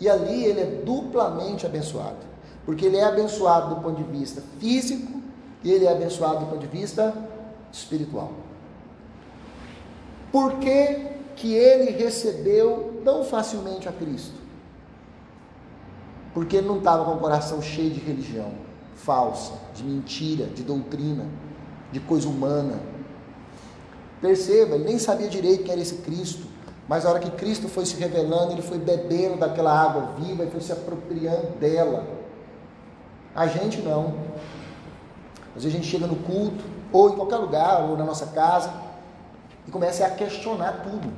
E 0.00 0.08
ali 0.08 0.44
ele 0.44 0.60
é 0.60 0.82
duplamente 0.84 1.66
abençoado, 1.66 2.18
porque 2.64 2.86
ele 2.86 2.96
é 2.96 3.04
abençoado 3.04 3.74
do 3.74 3.80
ponto 3.80 4.02
de 4.02 4.18
vista 4.18 4.42
físico 4.58 5.20
e 5.62 5.70
ele 5.70 5.86
é 5.86 5.92
abençoado 5.92 6.40
do 6.40 6.46
ponto 6.46 6.60
de 6.60 6.66
vista 6.66 7.14
espiritual. 7.72 8.32
Por 10.30 10.54
que, 10.58 11.06
que 11.36 11.54
ele 11.54 11.90
recebeu 11.92 13.00
tão 13.04 13.24
facilmente 13.24 13.88
a 13.88 13.92
Cristo? 13.92 14.44
porque 16.34 16.56
ele 16.56 16.66
não 16.66 16.78
estava 16.78 17.04
com 17.04 17.12
o 17.12 17.18
coração 17.18 17.62
cheio 17.62 17.90
de 17.90 18.00
religião 18.00 18.52
falsa, 18.96 19.52
de 19.74 19.84
mentira, 19.84 20.46
de 20.46 20.62
doutrina, 20.62 21.26
de 21.92 22.00
coisa 22.00 22.28
humana. 22.28 22.80
Perceba, 24.20 24.74
ele 24.74 24.84
nem 24.84 24.98
sabia 24.98 25.28
direito 25.28 25.62
quem 25.62 25.72
era 25.72 25.80
esse 25.80 25.96
Cristo, 25.96 26.46
mas 26.88 27.06
a 27.06 27.10
hora 27.10 27.18
que 27.18 27.30
Cristo 27.30 27.68
foi 27.68 27.86
se 27.86 27.96
revelando, 27.96 28.52
ele 28.52 28.62
foi 28.62 28.78
bebendo 28.78 29.36
daquela 29.36 29.72
água 29.72 30.10
viva 30.18 30.44
e 30.44 30.50
foi 30.50 30.60
se 30.60 30.72
apropriando 30.72 31.58
dela. 31.58 32.04
A 33.34 33.46
gente 33.46 33.80
não. 33.80 34.14
Às 35.56 35.62
vezes 35.62 35.68
a 35.68 35.80
gente 35.80 35.86
chega 35.86 36.06
no 36.06 36.16
culto, 36.16 36.64
ou 36.92 37.10
em 37.10 37.16
qualquer 37.16 37.36
lugar, 37.36 37.82
ou 37.82 37.96
na 37.96 38.04
nossa 38.04 38.26
casa, 38.26 38.70
e 39.66 39.70
começa 39.70 40.04
a 40.04 40.10
questionar 40.10 40.82
tudo. 40.82 41.10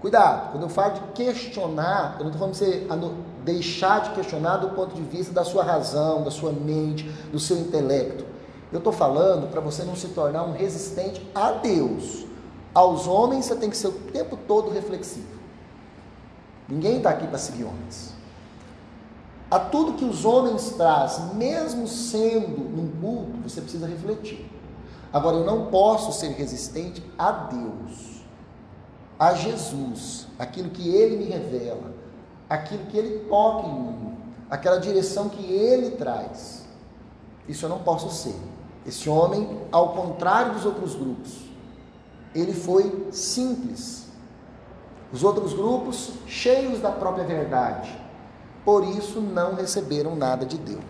Cuidado, 0.00 0.52
quando 0.52 0.62
eu 0.62 0.68
falo 0.68 0.94
de 0.94 1.00
questionar, 1.12 2.16
eu 2.18 2.24
não 2.24 2.32
estou 2.32 2.38
falando 2.38 2.52
de 2.52 2.58
você 2.58 2.86
deixar 3.44 4.02
de 4.02 4.10
questionar 4.10 4.58
do 4.58 4.70
ponto 4.70 4.94
de 4.94 5.02
vista 5.02 5.32
da 5.32 5.42
sua 5.42 5.64
razão, 5.64 6.22
da 6.22 6.30
sua 6.30 6.52
mente, 6.52 7.04
do 7.32 7.40
seu 7.40 7.58
intelecto. 7.58 8.24
Eu 8.70 8.78
estou 8.78 8.92
falando 8.92 9.50
para 9.50 9.60
você 9.60 9.82
não 9.82 9.96
se 9.96 10.08
tornar 10.08 10.44
um 10.44 10.52
resistente 10.52 11.26
a 11.34 11.50
Deus. 11.52 12.27
Aos 12.78 13.08
homens 13.08 13.46
você 13.46 13.56
tem 13.56 13.68
que 13.68 13.76
ser 13.76 13.88
o 13.88 13.92
tempo 13.92 14.36
todo 14.36 14.70
reflexivo. 14.70 15.26
Ninguém 16.68 16.98
está 16.98 17.10
aqui 17.10 17.26
para 17.26 17.36
seguir 17.36 17.64
homens. 17.64 18.14
A 19.50 19.58
tudo 19.58 19.94
que 19.94 20.04
os 20.04 20.24
homens 20.24 20.74
trazem, 20.76 21.34
mesmo 21.34 21.88
sendo 21.88 22.62
num 22.70 22.88
culto, 23.00 23.36
você 23.42 23.60
precisa 23.60 23.84
refletir. 23.84 24.48
Agora, 25.12 25.38
eu 25.38 25.44
não 25.44 25.66
posso 25.72 26.12
ser 26.12 26.28
resistente 26.28 27.02
a 27.18 27.32
Deus 27.32 28.22
a 29.18 29.34
Jesus, 29.34 30.28
aquilo 30.38 30.70
que 30.70 30.88
ele 30.88 31.16
me 31.16 31.24
revela, 31.24 31.92
aquilo 32.48 32.86
que 32.86 32.96
ele 32.96 33.24
toca 33.28 33.66
em 33.66 33.74
mim, 33.74 34.16
aquela 34.48 34.78
direção 34.78 35.28
que 35.28 35.44
ele 35.44 35.96
traz. 35.96 36.64
Isso 37.48 37.64
eu 37.64 37.70
não 37.70 37.80
posso 37.80 38.08
ser. 38.10 38.36
Esse 38.86 39.10
homem, 39.10 39.62
ao 39.72 39.94
contrário 39.94 40.52
dos 40.52 40.64
outros 40.64 40.94
grupos, 40.94 41.47
ele 42.34 42.52
foi 42.52 43.08
simples. 43.10 44.06
Os 45.12 45.24
outros 45.24 45.54
grupos, 45.54 46.12
cheios 46.26 46.80
da 46.80 46.90
própria 46.90 47.24
verdade, 47.24 47.90
por 48.64 48.84
isso 48.84 49.20
não 49.20 49.54
receberam 49.54 50.14
nada 50.14 50.44
de 50.44 50.58
Deus. 50.58 50.82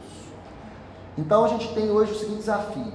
Então 1.16 1.44
a 1.44 1.48
gente 1.48 1.72
tem 1.74 1.90
hoje 1.90 2.12
o 2.12 2.18
seguinte 2.18 2.38
desafio: 2.38 2.92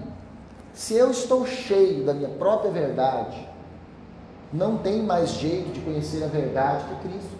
se 0.73 0.95
eu 0.95 1.11
estou 1.11 1.45
cheio 1.45 2.05
da 2.05 2.13
minha 2.13 2.29
própria 2.29 2.71
verdade, 2.71 3.47
não 4.51 4.77
tem 4.77 5.01
mais 5.01 5.29
jeito 5.31 5.71
de 5.71 5.81
conhecer 5.81 6.23
a 6.23 6.27
verdade 6.27 6.83
que 6.85 7.07
Cristo. 7.07 7.37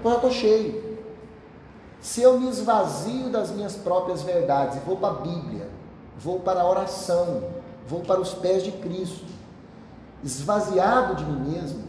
Então 0.00 0.12
eu 0.12 0.16
estou 0.16 0.30
cheio. 0.30 0.98
Se 2.00 2.22
eu 2.22 2.38
me 2.38 2.48
esvazio 2.48 3.28
das 3.28 3.50
minhas 3.50 3.74
próprias 3.74 4.22
verdades 4.22 4.76
e 4.76 4.80
vou 4.80 4.96
para 4.96 5.08
a 5.08 5.20
Bíblia, 5.20 5.68
vou 6.18 6.40
para 6.40 6.60
a 6.60 6.68
oração, 6.68 7.42
vou 7.88 8.00
para 8.00 8.20
os 8.20 8.34
pés 8.34 8.62
de 8.62 8.70
Cristo, 8.70 9.24
esvaziado 10.22 11.16
de 11.16 11.24
mim 11.24 11.50
mesmo, 11.50 11.84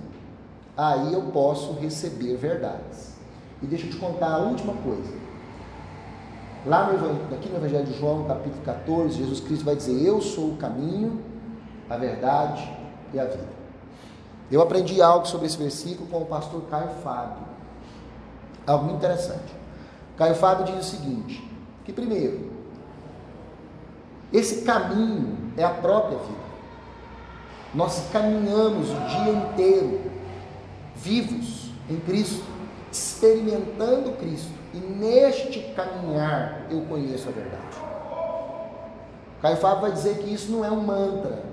aí 0.75 1.13
eu 1.13 1.23
posso 1.23 1.73
receber 1.73 2.37
verdades. 2.37 3.13
E 3.61 3.67
deixa 3.67 3.85
eu 3.85 3.91
te 3.91 3.97
contar 3.97 4.31
a 4.31 4.37
última 4.37 4.73
coisa. 4.73 5.19
Lá 6.65 6.91
no, 6.91 7.35
aqui 7.35 7.49
no 7.49 7.57
Evangelho 7.57 7.85
de 7.85 7.97
João, 7.99 8.23
capítulo 8.25 8.63
14, 8.63 9.17
Jesus 9.17 9.39
Cristo 9.41 9.65
vai 9.65 9.75
dizer: 9.75 10.01
Eu 10.01 10.21
sou 10.21 10.51
o 10.51 10.57
caminho, 10.57 11.21
a 11.89 11.97
verdade 11.97 12.69
e 13.13 13.19
a 13.19 13.25
vida. 13.25 13.59
Eu 14.49 14.61
aprendi 14.61 15.01
algo 15.01 15.27
sobre 15.27 15.47
esse 15.47 15.57
versículo 15.57 16.09
com 16.09 16.21
o 16.21 16.25
pastor 16.25 16.61
Caio 16.69 16.89
Fábio. 17.03 17.43
Algo 18.65 18.85
muito 18.85 18.97
interessante. 18.97 19.53
Caio 20.17 20.35
Fábio 20.35 20.65
diz 20.65 20.85
o 20.85 20.89
seguinte: 20.89 21.49
que 21.83 21.93
primeiro, 21.93 22.51
esse 24.31 24.63
caminho 24.63 25.48
é 25.59 25.65
a 25.65 25.69
própria 25.69 26.17
vida. 26.17 26.49
Nós 27.73 28.07
caminhamos 28.11 28.89
o 28.89 28.99
dia 29.07 29.31
inteiro, 29.33 30.01
vivos 30.95 31.69
em 31.89 31.99
Cristo, 31.99 32.43
experimentando 32.91 34.13
Cristo. 34.13 34.51
E 34.73 34.77
neste 34.77 35.59
caminhar 35.73 36.65
eu 36.69 36.81
conheço 36.81 37.27
a 37.27 37.31
verdade. 37.31 37.77
Caio 39.41 39.57
Fábio 39.57 39.81
vai 39.81 39.91
dizer 39.91 40.17
que 40.19 40.33
isso 40.33 40.51
não 40.51 40.63
é 40.63 40.71
um 40.71 40.81
mantra, 40.81 41.43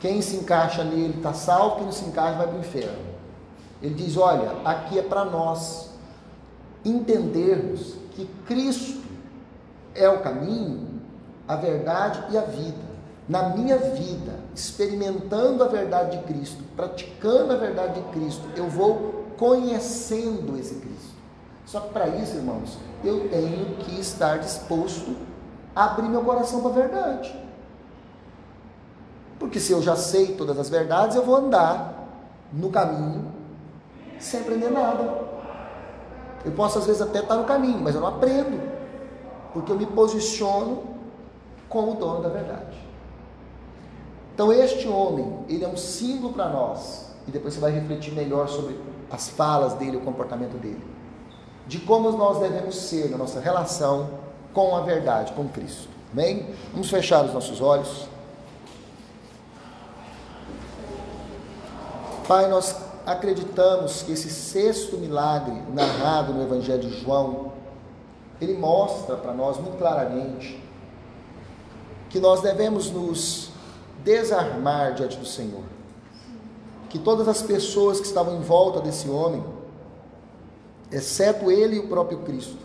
quem 0.00 0.20
se 0.20 0.36
encaixa 0.36 0.84
nele 0.84 1.14
está 1.16 1.32
salvo, 1.32 1.76
quem 1.76 1.84
não 1.84 1.92
se 1.92 2.04
encaixa 2.04 2.36
vai 2.36 2.46
para 2.46 2.56
o 2.56 2.60
inferno. 2.60 2.98
Ele 3.82 3.94
diz: 3.94 4.16
olha, 4.16 4.52
aqui 4.64 4.98
é 4.98 5.02
para 5.02 5.24
nós 5.24 5.90
entendermos 6.84 7.94
que 8.12 8.26
Cristo 8.46 9.02
é 9.94 10.08
o 10.08 10.20
caminho, 10.20 11.00
a 11.48 11.56
verdade 11.56 12.22
e 12.30 12.38
a 12.38 12.42
vida. 12.42 12.85
Na 13.28 13.48
minha 13.50 13.76
vida, 13.76 14.38
experimentando 14.54 15.64
a 15.64 15.68
verdade 15.68 16.18
de 16.18 16.24
Cristo, 16.24 16.62
praticando 16.76 17.52
a 17.52 17.56
verdade 17.56 18.00
de 18.00 18.08
Cristo, 18.10 18.48
eu 18.54 18.68
vou 18.68 19.24
conhecendo 19.36 20.56
esse 20.58 20.76
Cristo. 20.76 21.16
Só 21.64 21.80
que 21.80 21.92
para 21.92 22.06
isso, 22.08 22.36
irmãos, 22.36 22.78
eu 23.02 23.28
tenho 23.28 23.76
que 23.78 24.00
estar 24.00 24.38
disposto 24.38 25.16
a 25.74 25.86
abrir 25.86 26.08
meu 26.08 26.22
coração 26.22 26.60
para 26.60 26.70
a 26.70 26.74
verdade. 26.74 27.46
Porque 29.38 29.58
se 29.58 29.72
eu 29.72 29.82
já 29.82 29.96
sei 29.96 30.36
todas 30.36 30.58
as 30.58 30.70
verdades, 30.70 31.16
eu 31.16 31.24
vou 31.24 31.36
andar 31.36 32.08
no 32.52 32.70
caminho 32.70 33.32
sem 34.18 34.40
aprender 34.40 34.70
nada. 34.70 35.26
Eu 36.44 36.52
posso 36.52 36.78
às 36.78 36.86
vezes 36.86 37.02
até 37.02 37.18
estar 37.18 37.34
no 37.34 37.44
caminho, 37.44 37.80
mas 37.80 37.94
eu 37.94 38.00
não 38.00 38.08
aprendo. 38.08 38.60
Porque 39.52 39.70
eu 39.70 39.76
me 39.76 39.86
posiciono 39.86 40.84
como 41.68 41.92
o 41.92 41.94
dono 41.96 42.22
da 42.22 42.28
verdade. 42.28 42.65
Então 44.36 44.52
este 44.52 44.86
homem, 44.86 45.46
ele 45.48 45.64
é 45.64 45.68
um 45.68 45.78
símbolo 45.78 46.34
para 46.34 46.46
nós. 46.50 47.06
E 47.26 47.30
depois 47.30 47.54
você 47.54 47.60
vai 47.60 47.72
refletir 47.72 48.12
melhor 48.12 48.46
sobre 48.50 48.78
as 49.10 49.30
falas 49.30 49.72
dele, 49.72 49.96
o 49.96 50.02
comportamento 50.02 50.58
dele. 50.58 50.84
De 51.66 51.78
como 51.78 52.12
nós 52.12 52.38
devemos 52.38 52.76
ser 52.76 53.08
na 53.08 53.16
nossa 53.16 53.40
relação 53.40 54.10
com 54.52 54.76
a 54.76 54.82
verdade, 54.82 55.32
com 55.32 55.48
Cristo. 55.48 55.88
Amém? 56.12 56.54
Vamos 56.70 56.90
fechar 56.90 57.24
os 57.24 57.32
nossos 57.32 57.62
olhos. 57.62 58.06
Pai, 62.28 62.46
nós 62.46 62.76
acreditamos 63.06 64.02
que 64.02 64.12
esse 64.12 64.28
sexto 64.28 64.98
milagre 64.98 65.62
narrado 65.72 66.34
no 66.34 66.42
Evangelho 66.42 66.90
de 66.90 67.00
João, 67.00 67.52
ele 68.38 68.52
mostra 68.58 69.16
para 69.16 69.32
nós 69.32 69.56
muito 69.56 69.78
claramente 69.78 70.62
que 72.10 72.20
nós 72.20 72.42
devemos 72.42 72.90
nos 72.90 73.55
desarmar 74.06 74.94
diante 74.94 75.18
do 75.18 75.26
Senhor. 75.26 75.64
Que 76.88 76.98
todas 76.98 77.26
as 77.26 77.42
pessoas 77.42 77.98
que 77.98 78.06
estavam 78.06 78.36
em 78.36 78.40
volta 78.40 78.80
desse 78.80 79.10
homem, 79.10 79.44
exceto 80.92 81.50
ele 81.50 81.76
e 81.76 81.78
o 81.80 81.88
próprio 81.88 82.18
Cristo, 82.18 82.56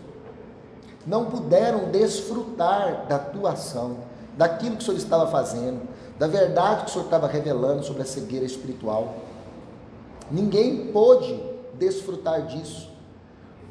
não 1.04 1.24
puderam 1.24 1.90
desfrutar 1.90 3.06
da 3.08 3.18
tua 3.18 3.50
ação, 3.50 3.96
daquilo 4.38 4.76
que 4.76 4.82
o 4.82 4.86
Senhor 4.86 4.96
estava 4.96 5.26
fazendo, 5.26 5.82
da 6.16 6.28
verdade 6.28 6.84
que 6.84 6.90
o 6.90 6.92
Senhor 6.92 7.04
estava 7.06 7.26
revelando 7.26 7.82
sobre 7.84 8.02
a 8.02 8.06
cegueira 8.06 8.46
espiritual. 8.46 9.16
Ninguém 10.30 10.92
pôde 10.92 11.42
desfrutar 11.74 12.46
disso, 12.46 12.88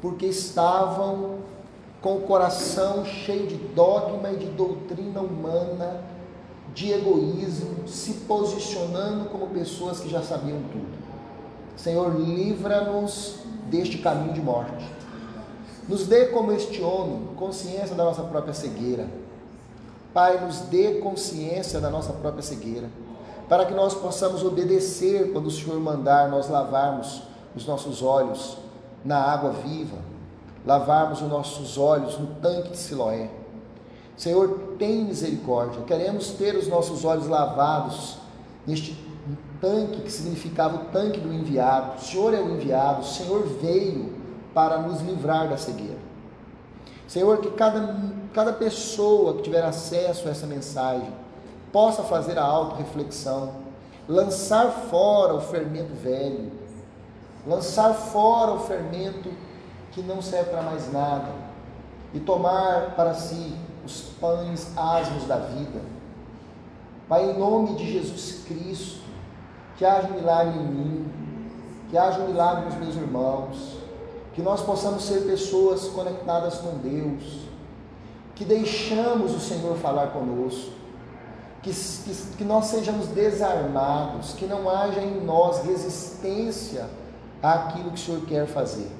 porque 0.02 0.26
estavam 0.26 1.38
com 2.02 2.16
o 2.16 2.20
coração 2.22 3.04
cheio 3.06 3.46
de 3.46 3.56
dogma 3.56 4.30
e 4.30 4.36
de 4.36 4.46
doutrina 4.46 5.20
humana, 5.20 6.11
de 6.74 6.92
egoísmo, 6.92 7.86
se 7.86 8.12
posicionando 8.26 9.28
como 9.30 9.48
pessoas 9.48 10.00
que 10.00 10.08
já 10.08 10.22
sabiam 10.22 10.60
tudo. 10.72 11.02
Senhor, 11.76 12.18
livra-nos 12.18 13.40
deste 13.70 13.98
caminho 13.98 14.32
de 14.32 14.40
morte. 14.40 14.84
Nos 15.88 16.06
dê 16.06 16.26
como 16.26 16.52
este 16.52 16.80
homem 16.82 17.28
consciência 17.36 17.94
da 17.94 18.04
nossa 18.04 18.22
própria 18.22 18.54
cegueira. 18.54 19.06
Pai, 20.14 20.44
nos 20.44 20.60
dê 20.60 21.00
consciência 21.00 21.80
da 21.80 21.90
nossa 21.90 22.12
própria 22.12 22.42
cegueira 22.42 22.88
para 23.52 23.66
que 23.66 23.74
nós 23.74 23.92
possamos 23.92 24.42
obedecer 24.42 25.30
quando 25.30 25.48
o 25.48 25.50
Senhor 25.50 25.78
mandar 25.78 26.30
nós 26.30 26.48
lavarmos 26.48 27.22
os 27.54 27.66
nossos 27.66 28.02
olhos 28.02 28.56
na 29.04 29.18
água 29.18 29.50
viva, 29.50 29.98
lavarmos 30.64 31.20
os 31.20 31.28
nossos 31.28 31.76
olhos 31.76 32.18
no 32.18 32.28
tanque 32.36 32.70
de 32.70 32.78
Siloé. 32.78 33.28
Senhor, 34.22 34.76
tem 34.78 35.04
misericórdia. 35.04 35.82
Queremos 35.82 36.28
ter 36.28 36.54
os 36.54 36.68
nossos 36.68 37.04
olhos 37.04 37.26
lavados 37.26 38.18
neste 38.64 38.96
tanque 39.60 40.02
que 40.02 40.12
significava 40.12 40.76
o 40.76 40.84
tanque 40.92 41.18
do 41.18 41.34
enviado. 41.34 41.96
O 41.96 42.00
Senhor 42.00 42.32
é 42.32 42.40
o 42.40 42.50
enviado, 42.50 43.00
o 43.00 43.04
Senhor 43.04 43.44
veio 43.60 44.12
para 44.54 44.78
nos 44.78 45.00
livrar 45.00 45.48
da 45.48 45.56
cegueira. 45.56 45.98
Senhor, 47.08 47.38
que 47.38 47.50
cada, 47.50 47.96
cada 48.32 48.52
pessoa 48.52 49.34
que 49.34 49.42
tiver 49.42 49.64
acesso 49.64 50.28
a 50.28 50.30
essa 50.30 50.46
mensagem 50.46 51.12
possa 51.72 52.04
fazer 52.04 52.38
a 52.38 52.44
auto-reflexão, 52.44 53.52
lançar 54.08 54.70
fora 54.88 55.34
o 55.34 55.40
fermento 55.40 55.94
velho, 55.94 56.52
lançar 57.44 57.92
fora 57.92 58.52
o 58.52 58.60
fermento 58.60 59.28
que 59.90 60.00
não 60.00 60.22
serve 60.22 60.50
para 60.50 60.62
mais 60.62 60.92
nada 60.92 61.28
e 62.14 62.20
tomar 62.20 62.94
para 62.94 63.14
si 63.14 63.52
os 63.84 64.02
pães 64.20 64.76
asmos 64.76 65.24
da 65.24 65.36
vida. 65.36 65.80
Pai, 67.08 67.30
em 67.30 67.38
nome 67.38 67.74
de 67.74 67.92
Jesus 67.92 68.44
Cristo, 68.46 69.00
que 69.76 69.84
haja 69.84 70.08
um 70.08 70.14
milagre 70.14 70.58
em 70.58 70.64
mim, 70.64 71.12
que 71.90 71.98
haja 71.98 72.20
um 72.20 72.28
milagre 72.28 72.66
nos 72.66 72.74
meus 72.76 72.96
irmãos, 72.96 73.78
que 74.34 74.40
nós 74.40 74.62
possamos 74.62 75.04
ser 75.04 75.22
pessoas 75.26 75.88
conectadas 75.88 76.58
com 76.58 76.78
Deus, 76.78 77.42
que 78.34 78.44
deixamos 78.44 79.34
o 79.34 79.40
Senhor 79.40 79.76
falar 79.76 80.08
conosco, 80.08 80.72
que, 81.62 81.70
que, 81.70 82.36
que 82.38 82.44
nós 82.44 82.66
sejamos 82.66 83.08
desarmados, 83.08 84.32
que 84.32 84.46
não 84.46 84.68
haja 84.68 85.00
em 85.00 85.20
nós 85.20 85.64
resistência 85.64 86.88
àquilo 87.42 87.90
que 87.90 87.96
o 87.96 87.98
Senhor 87.98 88.22
quer 88.22 88.46
fazer. 88.46 88.90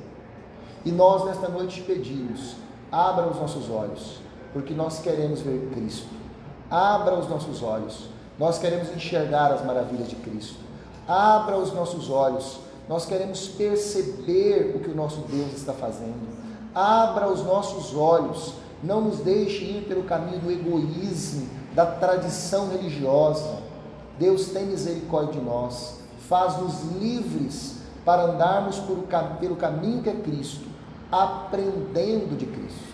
E 0.84 0.92
nós 0.92 1.24
nesta 1.24 1.48
noite 1.48 1.80
te 1.80 1.82
pedimos, 1.82 2.56
abra 2.90 3.26
os 3.26 3.36
nossos 3.36 3.70
olhos, 3.70 4.21
porque 4.52 4.74
nós 4.74 5.00
queremos 5.00 5.40
ver 5.40 5.70
Cristo. 5.72 6.08
Abra 6.70 7.18
os 7.18 7.28
nossos 7.28 7.62
olhos, 7.62 8.08
nós 8.38 8.58
queremos 8.58 8.88
enxergar 8.94 9.52
as 9.52 9.64
maravilhas 9.64 10.08
de 10.08 10.16
Cristo. 10.16 10.56
Abra 11.06 11.56
os 11.56 11.72
nossos 11.72 12.08
olhos, 12.10 12.60
nós 12.88 13.06
queremos 13.06 13.48
perceber 13.48 14.74
o 14.76 14.80
que 14.80 14.90
o 14.90 14.94
nosso 14.94 15.20
Deus 15.28 15.52
está 15.52 15.72
fazendo. 15.72 16.28
Abra 16.74 17.28
os 17.28 17.44
nossos 17.44 17.94
olhos, 17.94 18.54
não 18.82 19.02
nos 19.02 19.18
deixe 19.18 19.64
ir 19.64 19.84
pelo 19.86 20.04
caminho 20.04 20.40
do 20.40 20.50
egoísmo, 20.50 21.48
da 21.74 21.86
tradição 21.86 22.68
religiosa. 22.68 23.58
Deus 24.18 24.46
tem 24.46 24.66
misericórdia 24.66 25.40
de 25.40 25.46
nós, 25.46 26.00
faz-nos 26.28 26.82
livres 27.00 27.78
para 28.04 28.22
andarmos 28.22 28.78
pelo 29.40 29.56
caminho 29.56 30.02
que 30.02 30.10
é 30.10 30.14
Cristo, 30.14 30.66
aprendendo 31.10 32.36
de 32.36 32.46
Cristo. 32.46 32.91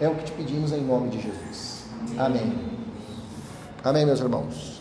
É 0.00 0.08
o 0.08 0.14
que 0.14 0.24
te 0.24 0.32
pedimos 0.32 0.72
em 0.72 0.80
nome 0.80 1.10
de 1.10 1.20
Jesus. 1.20 1.84
Amém. 2.16 2.52
Amém, 3.82 4.06
meus 4.06 4.20
irmãos. 4.20 4.77